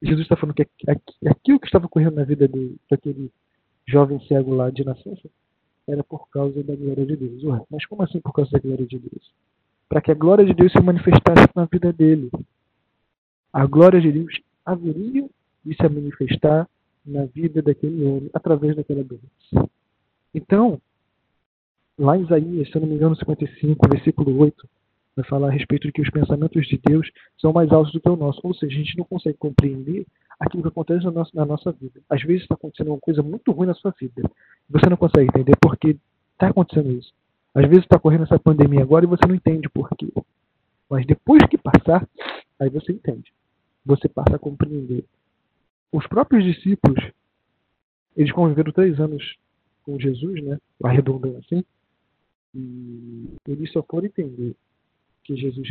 [0.02, 0.68] Jesus está falando que
[1.28, 3.32] aquilo que estava ocorrendo na vida do, daquele
[3.88, 5.30] jovem cego lá de nascença
[5.88, 7.44] era por causa da glória de Deus.
[7.44, 9.32] Ué, mas como assim por causa da glória de Deus?
[9.90, 12.30] para que a glória de Deus se manifestasse na vida dele.
[13.52, 15.28] A glória de Deus haveria
[15.66, 16.68] de se manifestar
[17.06, 19.70] na vida daquele homem através daquela doença.
[20.34, 20.80] Então,
[21.98, 24.70] lá em Isaías, se eu não me engano, 55, versículo 8,
[25.16, 27.10] vai falar a respeito de que os pensamentos de Deus
[27.40, 28.42] são mais altos do que o nosso.
[28.44, 30.06] Ou seja, a gente não consegue compreender
[30.40, 32.00] aquilo que acontece na nossa, na nossa vida.
[32.10, 34.22] Às vezes está acontecendo uma coisa muito ruim na sua vida.
[34.70, 35.98] Você não consegue entender por que
[36.34, 37.14] está acontecendo isso.
[37.54, 40.12] Às vezes está correndo essa pandemia agora e você não entende por quê.
[40.90, 42.08] Mas depois que passar,
[42.60, 43.34] aí você entende.
[43.86, 45.04] Você passa a compreender.
[45.92, 47.00] Os próprios discípulos,
[48.16, 49.38] eles conviveram três anos
[49.84, 50.60] com Jesus, né?
[50.84, 51.64] Arredondando assim.
[52.54, 54.56] E eles só foram entender
[55.24, 55.68] que Jesus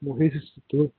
[0.00, 0.92] morreu e ressuscitou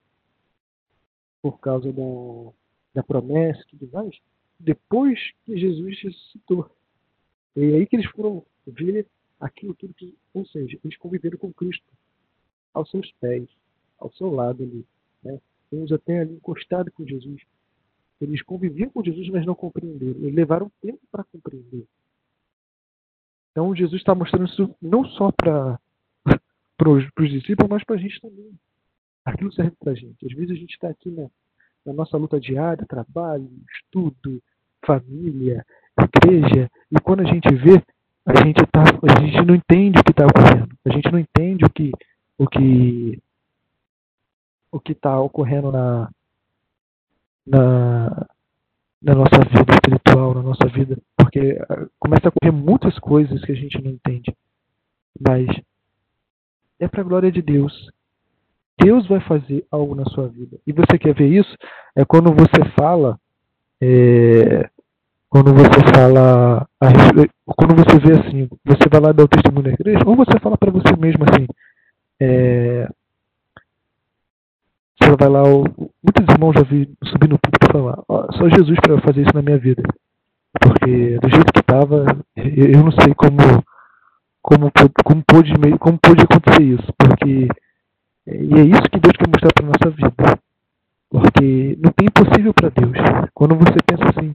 [1.41, 2.51] por causa da,
[2.93, 4.15] da promessa e tudo mais,
[4.59, 6.69] depois que Jesus ressuscitou.
[7.55, 9.07] E é aí que eles foram ver
[9.39, 11.85] aquilo tudo que, ou seja, eles conviveram com Cristo
[12.73, 13.49] aos seus pés,
[13.97, 14.85] ao seu lado ali,
[15.23, 15.39] né?
[15.71, 17.41] Uns até ali encostados com Jesus.
[18.19, 20.19] Eles conviviam com Jesus, mas não compreenderam.
[20.19, 21.87] Eles levaram tempo para compreender.
[23.51, 25.79] Então Jesus está mostrando isso não só para
[26.87, 28.53] os discípulos, mas para a gente também.
[29.25, 30.25] Aquilo serve para a gente.
[30.25, 31.29] Às vezes a gente está aqui na,
[31.85, 34.41] na nossa luta diária, trabalho, estudo,
[34.85, 35.65] família,
[35.99, 37.83] igreja, e quando a gente vê,
[38.25, 40.75] a gente, tá, a gente não entende o que está ocorrendo.
[40.85, 41.91] A gente não entende o que
[42.37, 43.21] o que
[44.71, 46.09] o que está ocorrendo na,
[47.45, 48.27] na
[49.01, 53.51] na nossa vida espiritual, na nossa vida, porque ah, começa a ocorrer muitas coisas que
[53.51, 54.35] a gente não entende.
[55.19, 55.47] Mas
[56.79, 57.73] é para a glória de Deus.
[58.83, 60.57] Deus vai fazer algo na sua vida.
[60.65, 61.55] E você quer ver isso?
[61.95, 63.19] É quando você fala
[63.81, 64.69] é,
[65.31, 66.67] quando você fala,
[67.45, 70.57] quando você vê assim, você vai lá dar o testemunho da igreja, ou você fala
[70.57, 71.47] para você mesmo assim,
[72.19, 72.87] é,
[75.01, 79.01] você vai lá, muitos irmãos já vi subir no púlpito falar, ó, só Jesus para
[79.01, 79.81] fazer isso na minha vida,
[80.59, 82.05] porque do jeito que estava,
[82.35, 83.37] eu não sei como
[84.43, 84.69] como
[85.05, 87.47] como pôde como pôde acontecer isso, porque
[88.27, 90.39] e é isso que Deus quer mostrar para nossa vida,
[91.09, 92.97] porque não tem impossível para Deus.
[93.33, 94.33] Quando você pensa assim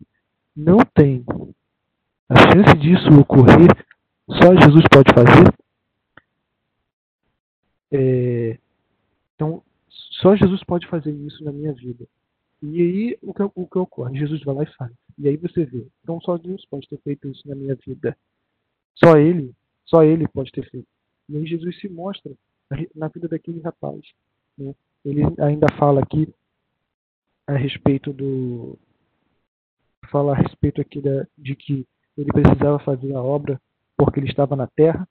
[0.57, 1.25] não tem.
[2.29, 3.69] A chance disso ocorrer
[4.29, 5.55] só Jesus pode fazer.
[7.93, 8.59] É,
[9.35, 12.07] então, só Jesus pode fazer isso na minha vida.
[12.63, 14.19] E aí, o que, o que ocorre?
[14.19, 14.93] Jesus vai lá e faz.
[15.19, 15.87] E aí você vê.
[16.03, 18.17] Então, só Deus pode ter feito isso na minha vida.
[18.95, 20.89] Só Ele, só Ele pode ter feito.
[21.29, 22.33] E aí Jesus se mostra
[22.95, 24.01] na vida daquele rapaz.
[24.59, 24.75] Né?
[25.05, 26.29] Ele ainda fala aqui
[27.47, 28.77] a respeito do,
[30.11, 31.87] fala a respeito aqui da, de que
[32.17, 33.61] ele precisava fazer a obra
[33.97, 35.07] porque ele estava na terra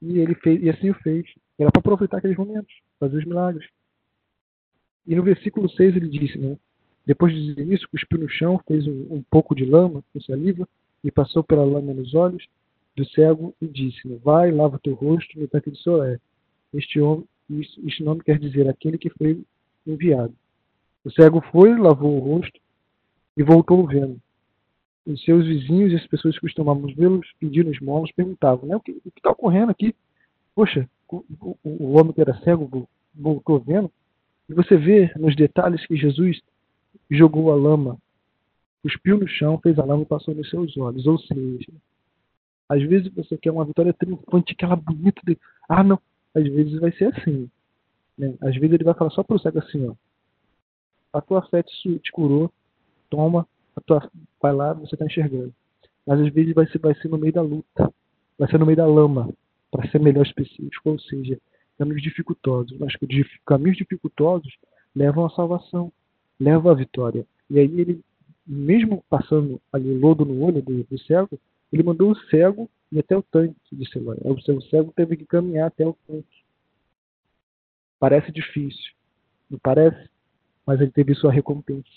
[0.00, 1.26] e ele fez e assim o fez.
[1.58, 3.68] Era para aproveitar aqueles momentos, fazer os milagres.
[5.06, 6.56] E no versículo 6 ele disse, né?
[7.04, 10.68] Depois de dizer isso, cuspiu no chão, fez um, um pouco de lama com saliva
[11.02, 12.46] e passou pela lama nos olhos
[12.96, 16.18] do cego e disse: né, Vai, lava teu rosto no tanque de Solé.
[16.72, 19.42] Este, homem, este nome quer dizer aquele que foi
[19.86, 20.34] enviado.
[21.04, 22.58] O cego foi, lavou o rosto
[23.36, 24.20] e voltou vendo.
[25.04, 29.00] Os seus vizinhos e as pessoas que costumavam vê-los pedindo esmolas perguntavam: né, o que
[29.16, 29.94] está ocorrendo aqui?
[30.54, 33.90] Poxa, o, o, o, homem que era cego voltou vendo.
[34.48, 36.40] E você vê nos detalhes que Jesus
[37.10, 37.98] jogou a lama,
[38.82, 41.06] cuspiu no chão, fez a lama e passou nos seus olhos.
[41.06, 41.72] Ou seja,
[42.68, 45.36] às vezes você quer uma vitória triunfante, aquela bonita de.
[45.68, 45.98] Ah, não.
[46.34, 47.50] Às vezes vai ser assim.
[48.16, 48.34] Né?
[48.40, 49.94] Às vezes ele vai falar só para o cego assim: ó.
[51.12, 52.50] A tua fé te, te curou,
[53.10, 54.10] toma, a tua,
[54.40, 55.52] vai lá, você está enxergando.
[56.06, 57.92] Mas às vezes vai ser, vai ser no meio da luta,
[58.38, 59.28] vai ser no meio da lama,
[59.70, 61.38] para ser melhor específico, ou seja,
[61.78, 62.78] caminhos dificultosos.
[62.78, 62.94] Mas
[63.46, 64.52] caminhos dificultosos
[64.94, 65.92] levam à salvação,
[66.40, 67.26] levam à vitória.
[67.48, 68.00] E aí ele,
[68.46, 71.38] mesmo passando ali lodo no olho do, do cego,
[71.72, 74.18] ele mandou o cego ir até o tanque de Siloé.
[74.24, 76.42] O cego teve que caminhar até o tanque.
[77.98, 78.92] Parece difícil,
[79.48, 80.10] não parece?
[80.66, 81.88] Mas ele teve sua recompensa.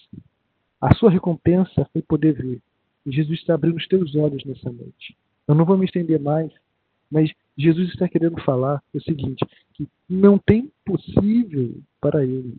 [0.79, 2.61] A sua recompensa foi poder ver.
[3.05, 5.17] E Jesus está abrindo os teus olhos nessa noite.
[5.47, 6.51] Eu não vou me estender mais,
[7.11, 12.57] mas Jesus está querendo falar o seguinte: que não tem possível para ele.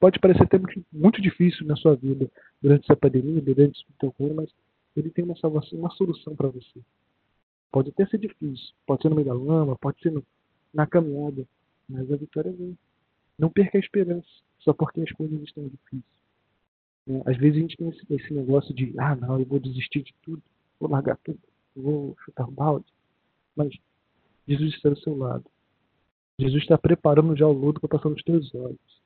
[0.00, 0.60] Pode parecer ter
[0.92, 2.28] muito difícil na sua vida
[2.60, 4.50] durante essa pandemia, durante o teu corpo, mas
[4.96, 6.80] ele tem uma salvação, uma solução para você.
[7.70, 10.24] Pode até ser difícil, pode ser no meio da lama, pode ser no,
[10.74, 11.46] na caminhada,
[11.88, 12.76] mas a vitória vem.
[13.38, 14.28] Não perca a esperança
[14.58, 16.04] só porque as coisas estão difíceis.
[17.06, 20.02] É, às vezes a gente tem esse, esse, negócio de, ah, não, eu vou desistir
[20.02, 20.42] de tudo,
[20.78, 21.38] vou largar tudo,
[21.74, 22.86] vou chutar o balde.
[23.56, 23.72] Mas
[24.46, 25.44] Jesus está do seu lado.
[26.38, 29.00] Jesus está preparando já o lodo para passar nos teus olhos.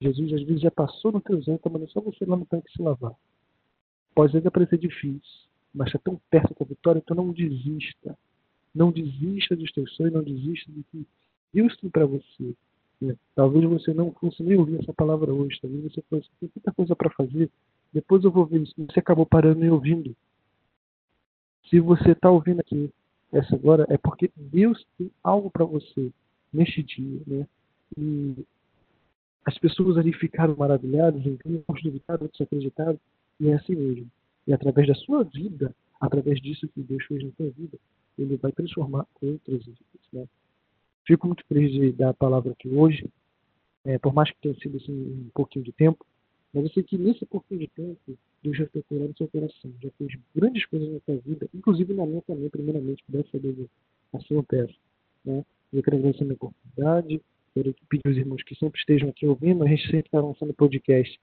[0.00, 2.70] Jesus às vezes já passou no teu olhos, mas é só você lá no tanque
[2.72, 3.14] se lavar.
[4.14, 5.20] Pode ainda parecer difícil,
[5.74, 8.16] mas está tão perto da vitória, então não desista.
[8.74, 11.06] Não desista dos teus sonhos, não desista do que
[11.52, 12.54] Deus tem para você.
[13.02, 16.96] É, talvez você não fosse nem ouvir essa palavra hoje, talvez você fosse, tem coisa
[16.96, 17.50] para fazer,
[17.92, 18.74] depois eu vou ver isso.
[18.76, 20.14] Você acabou parando e ouvindo.
[21.70, 22.90] Se você está ouvindo aqui
[23.32, 26.10] essa agora, é porque Deus tem algo para você
[26.52, 27.20] neste dia.
[27.26, 27.46] Né?
[27.96, 28.44] E
[29.44, 32.98] as pessoas ali ficaram maravilhadas, uns duvidaram, outros acreditaram,
[33.40, 34.10] e é assim mesmo.
[34.46, 37.78] E através da sua vida, através disso que Deus fez na sua vida,
[38.18, 39.78] Ele vai transformar outras vidas.
[40.12, 40.26] Né?
[41.06, 43.08] Fico muito feliz de dar a palavra aqui hoje,
[43.84, 46.04] é, por mais que tenha sido assim, um pouquinho de tempo,
[46.52, 49.90] mas eu sei que nesse pouquinho de tempo, Deus já tocou no seu coração, já
[49.98, 53.68] fez grandes coisas na sua vida, inclusive na minha também, primeiramente, graças a Deus,
[54.12, 54.74] assim eu peço.
[55.24, 55.44] Né?
[55.72, 57.20] Eu quero agradecer a minha oportunidade,
[57.54, 61.20] quero pedir aos irmãos que sempre estejam aqui ouvindo, a gente sempre está lançando podcast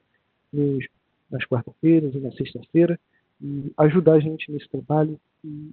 [0.52, 0.86] nos,
[1.32, 3.00] nas quarta-feiras e na sexta-feira,
[3.42, 5.72] e ajudar a gente nesse trabalho e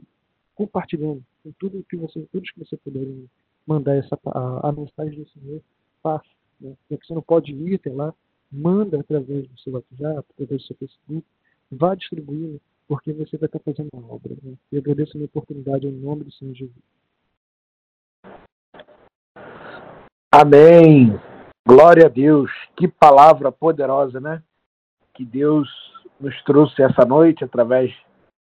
[0.54, 3.28] compartilhando com tudo que você, todos que você puderem
[3.66, 5.60] mandar essa, a, a mensagem do Senhor,
[6.02, 6.24] faça.
[6.60, 6.74] Né?
[6.90, 8.14] Você não pode ir até lá,
[8.50, 11.24] manda através do seu WhatsApp, através do seu Facebook,
[11.70, 14.34] vá distribuindo, porque você vai estar fazendo uma obra.
[14.42, 14.54] Né?
[14.76, 16.82] Agradeço a minha oportunidade em nome do Senhor Jesus.
[20.32, 21.18] Amém.
[21.66, 22.50] Glória a Deus.
[22.76, 24.42] Que palavra poderosa, né?
[25.18, 25.68] Que Deus
[26.20, 27.92] nos trouxe essa noite através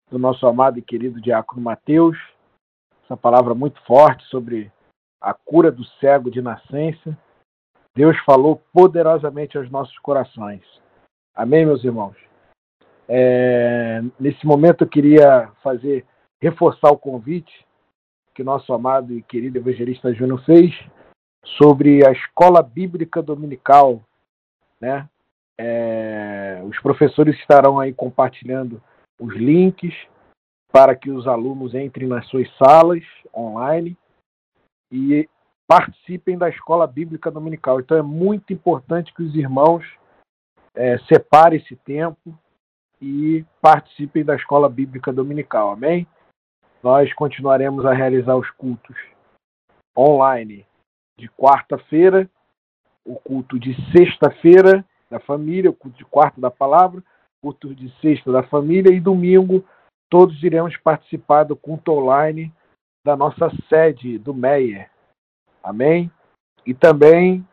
[0.09, 2.17] do nosso amado e querido diácono Mateus.
[3.03, 4.71] Essa palavra muito forte sobre
[5.21, 7.15] a cura do cego de nascença.
[7.95, 10.63] Deus falou poderosamente aos nossos corações.
[11.35, 12.15] Amém, meus irmãos?
[13.07, 16.03] É, nesse momento eu queria fazer,
[16.41, 17.63] reforçar o convite
[18.33, 20.73] que nosso amado e querido evangelista Júnior fez
[21.59, 24.01] sobre a escola bíblica dominical,
[24.81, 25.07] né?
[25.57, 28.81] É, os professores estarão aí compartilhando
[29.19, 29.93] os links
[30.71, 33.03] para que os alunos entrem nas suas salas
[33.33, 33.97] online
[34.91, 35.29] e
[35.67, 37.79] participem da escola bíblica dominical.
[37.79, 39.85] Então é muito importante que os irmãos
[40.73, 42.37] é, separem esse tempo
[43.01, 45.71] e participem da escola bíblica dominical.
[45.71, 46.07] Amém?
[46.83, 48.95] Nós continuaremos a realizar os cultos
[49.97, 50.65] online
[51.17, 52.29] de quarta-feira,
[53.05, 57.89] o culto de sexta-feira da família, o culto de quarta da palavra, o culto de
[57.99, 59.63] sexta da família e domingo
[60.09, 62.53] todos iremos participar do culto online
[63.05, 64.89] da nossa sede do Meyer,
[65.65, 66.11] Amém?
[66.63, 67.45] E também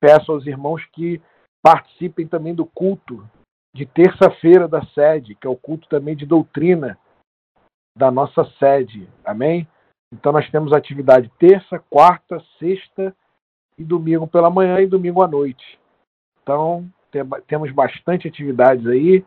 [0.00, 1.22] peço aos irmãos que
[1.62, 3.24] participem também do culto
[3.74, 6.98] de terça-feira da sede, que é o culto também de doutrina
[7.96, 9.08] da nossa sede.
[9.24, 9.66] Amém?
[10.12, 13.14] Então nós temos atividade terça, quarta, sexta
[13.78, 15.78] e domingo pela manhã e domingo à noite.
[16.46, 16.88] Então
[17.48, 19.26] temos bastante atividades aí.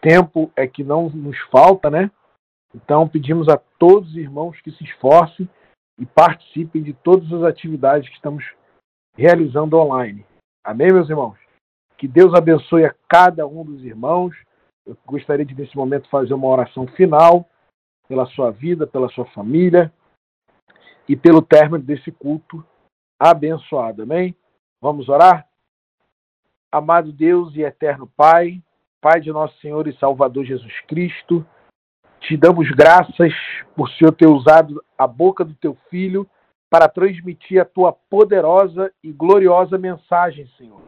[0.00, 2.10] Tempo é que não nos falta, né?
[2.74, 5.48] Então pedimos a todos os irmãos que se esforcem
[6.00, 8.42] e participem de todas as atividades que estamos
[9.14, 10.24] realizando online.
[10.64, 11.38] Amém, meus irmãos?
[11.98, 14.34] Que Deus abençoe a cada um dos irmãos.
[14.86, 17.46] Eu gostaria de, nesse momento, fazer uma oração final
[18.08, 19.92] pela sua vida, pela sua família
[21.08, 22.64] e pelo término desse culto
[23.20, 24.02] abençoado.
[24.02, 24.34] Amém?
[24.80, 25.45] Vamos orar?
[26.76, 28.62] Amado Deus e eterno Pai,
[29.00, 31.42] Pai de nosso Senhor e Salvador Jesus Cristo,
[32.20, 33.32] te damos graças
[33.74, 36.28] por Senhor ter usado a boca do teu filho
[36.68, 40.82] para transmitir a tua poderosa e gloriosa mensagem, Senhor,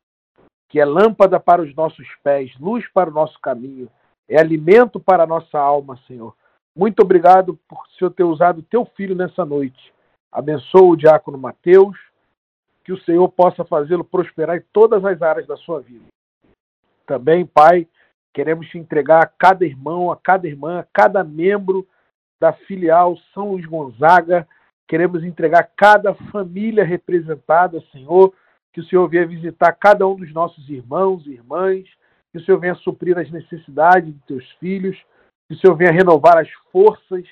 [0.68, 3.88] que é lâmpada para os nossos pés, luz para o nosso caminho,
[4.28, 6.36] é alimento para a nossa alma, Senhor.
[6.76, 9.90] Muito obrigado por Senhor ter usado o teu filho nessa noite.
[10.30, 11.96] Abençoa o diácono Mateus,
[12.88, 16.06] que o Senhor possa fazê-lo prosperar em todas as áreas da sua vida.
[17.06, 17.86] Também, Pai,
[18.38, 21.84] Queremos te entregar a cada irmão, a cada irmã, a cada membro
[22.40, 24.46] da filial São Luís Gonzaga.
[24.86, 28.32] Queremos entregar cada família representada, Senhor.
[28.72, 31.84] Que o Senhor venha visitar cada um dos nossos irmãos e irmãs.
[32.30, 34.96] Que o Senhor venha suprir as necessidades de teus filhos.
[35.48, 37.24] Que o Senhor venha renovar as forças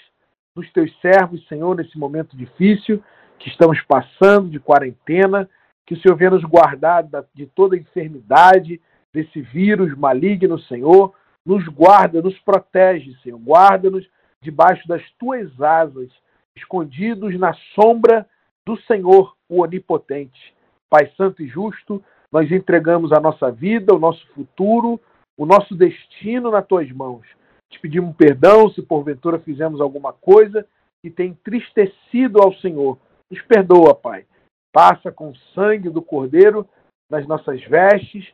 [0.57, 3.00] dos teus servos, Senhor, nesse momento difícil
[3.39, 5.49] que estamos passando de quarentena.
[5.87, 8.80] Que o Senhor venha nos guardar de toda enfermidade,
[9.12, 11.14] desse vírus maligno, Senhor.
[11.45, 13.39] Nos guarda, nos protege, Senhor.
[13.39, 14.07] Guarda-nos
[14.43, 16.09] debaixo das tuas asas,
[16.57, 18.26] escondidos na sombra
[18.66, 20.55] do Senhor, o Onipotente.
[20.91, 25.01] Pai Santo e Justo, nós entregamos a nossa vida, o nosso futuro,
[25.37, 27.26] o nosso destino nas tuas mãos.
[27.70, 30.66] Te pedimos perdão se porventura fizemos alguma coisa
[31.03, 32.99] que tem entristecido ao Senhor.
[33.30, 34.24] Nos perdoa, Pai.
[34.72, 36.68] Passa com o sangue do Cordeiro
[37.10, 38.32] nas nossas vestes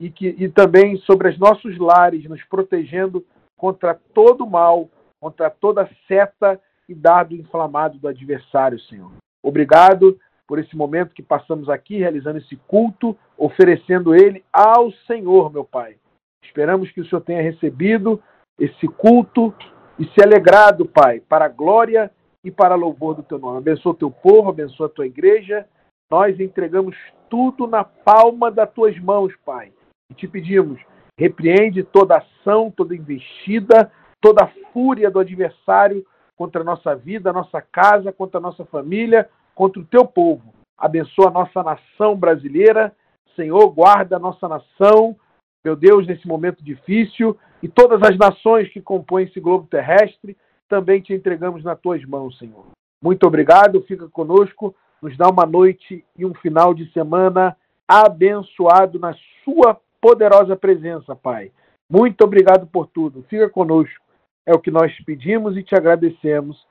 [0.00, 3.24] e, que, e também sobre os nossos lares, nos protegendo
[3.56, 4.88] contra todo mal,
[5.20, 9.12] contra toda seta e dado inflamado do adversário, Senhor.
[9.42, 15.64] Obrigado por esse momento que passamos aqui realizando esse culto, oferecendo ele ao Senhor, meu
[15.64, 15.96] Pai.
[16.44, 18.22] Esperamos que o Senhor tenha recebido
[18.58, 19.54] esse culto
[19.98, 22.10] e se alegrado, Pai, para a glória
[22.44, 23.58] e para louvor do teu nome.
[23.58, 25.66] Abençoa o teu povo, abençoa a tua igreja.
[26.10, 26.96] Nós entregamos
[27.30, 29.72] tudo na palma das tuas mãos, Pai.
[30.10, 30.80] E te pedimos,
[31.18, 33.90] repreende toda ação, toda investida,
[34.20, 36.04] toda fúria do adversário
[36.36, 40.52] contra a nossa vida, a nossa casa, contra a nossa família, contra o teu povo.
[40.76, 42.94] Abençoa a nossa nação brasileira.
[43.36, 45.16] Senhor, guarda a nossa nação,
[45.64, 47.38] meu Deus, nesse momento difícil.
[47.62, 50.36] E todas as nações que compõem esse globo terrestre,
[50.72, 52.64] também te entregamos nas tuas mãos, Senhor.
[53.04, 57.54] Muito obrigado, fica conosco, nos dá uma noite e um final de semana
[57.86, 59.14] abençoado na
[59.44, 61.52] sua poderosa presença, Pai.
[61.90, 63.22] Muito obrigado por tudo.
[63.28, 64.02] Fica conosco.
[64.46, 66.66] É o que nós pedimos e te agradecemos.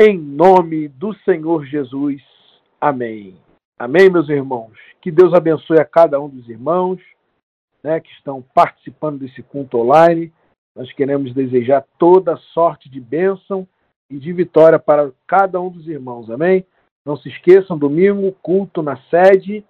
[0.00, 2.22] Em nome do Senhor Jesus.
[2.80, 3.36] Amém.
[3.78, 4.72] Amém, meus irmãos.
[5.02, 6.98] Que Deus abençoe a cada um dos irmãos
[7.82, 10.32] né, que estão participando desse culto online.
[10.78, 13.66] Nós queremos desejar toda sorte de bênção
[14.08, 16.30] e de vitória para cada um dos irmãos.
[16.30, 16.64] Amém?
[17.04, 19.64] Não se esqueçam, domingo, culto na sede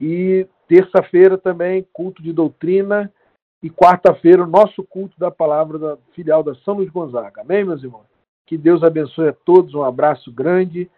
[0.00, 3.12] e terça-feira também, culto de doutrina
[3.60, 7.40] e quarta-feira, o nosso culto da palavra da filial da São Luís Gonzaga.
[7.40, 8.06] Amém, meus irmãos?
[8.46, 10.88] Que Deus abençoe a todos, um abraço grande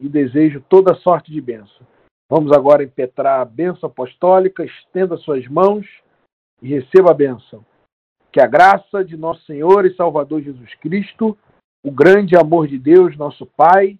[0.00, 1.86] e desejo toda sorte de bênção.
[2.30, 5.86] Vamos agora impetrar a bênção apostólica, estenda suas mãos
[6.62, 7.62] e receba a bênção.
[8.36, 11.38] Que a graça de nosso Senhor e Salvador Jesus Cristo,
[11.82, 13.98] o grande amor de Deus, nosso Pai,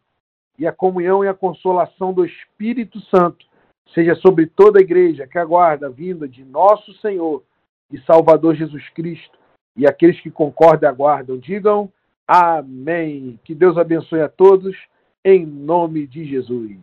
[0.58, 3.46] e a comunhão e a consolação do Espírito Santo
[3.94, 7.42] seja sobre toda a igreja que aguarda a vinda de nosso Senhor
[7.90, 9.38] e Salvador Jesus Cristo.
[9.74, 11.90] E aqueles que concordam e aguardam, digam
[12.28, 13.40] amém.
[13.42, 14.76] Que Deus abençoe a todos,
[15.24, 16.76] em nome de Jesus.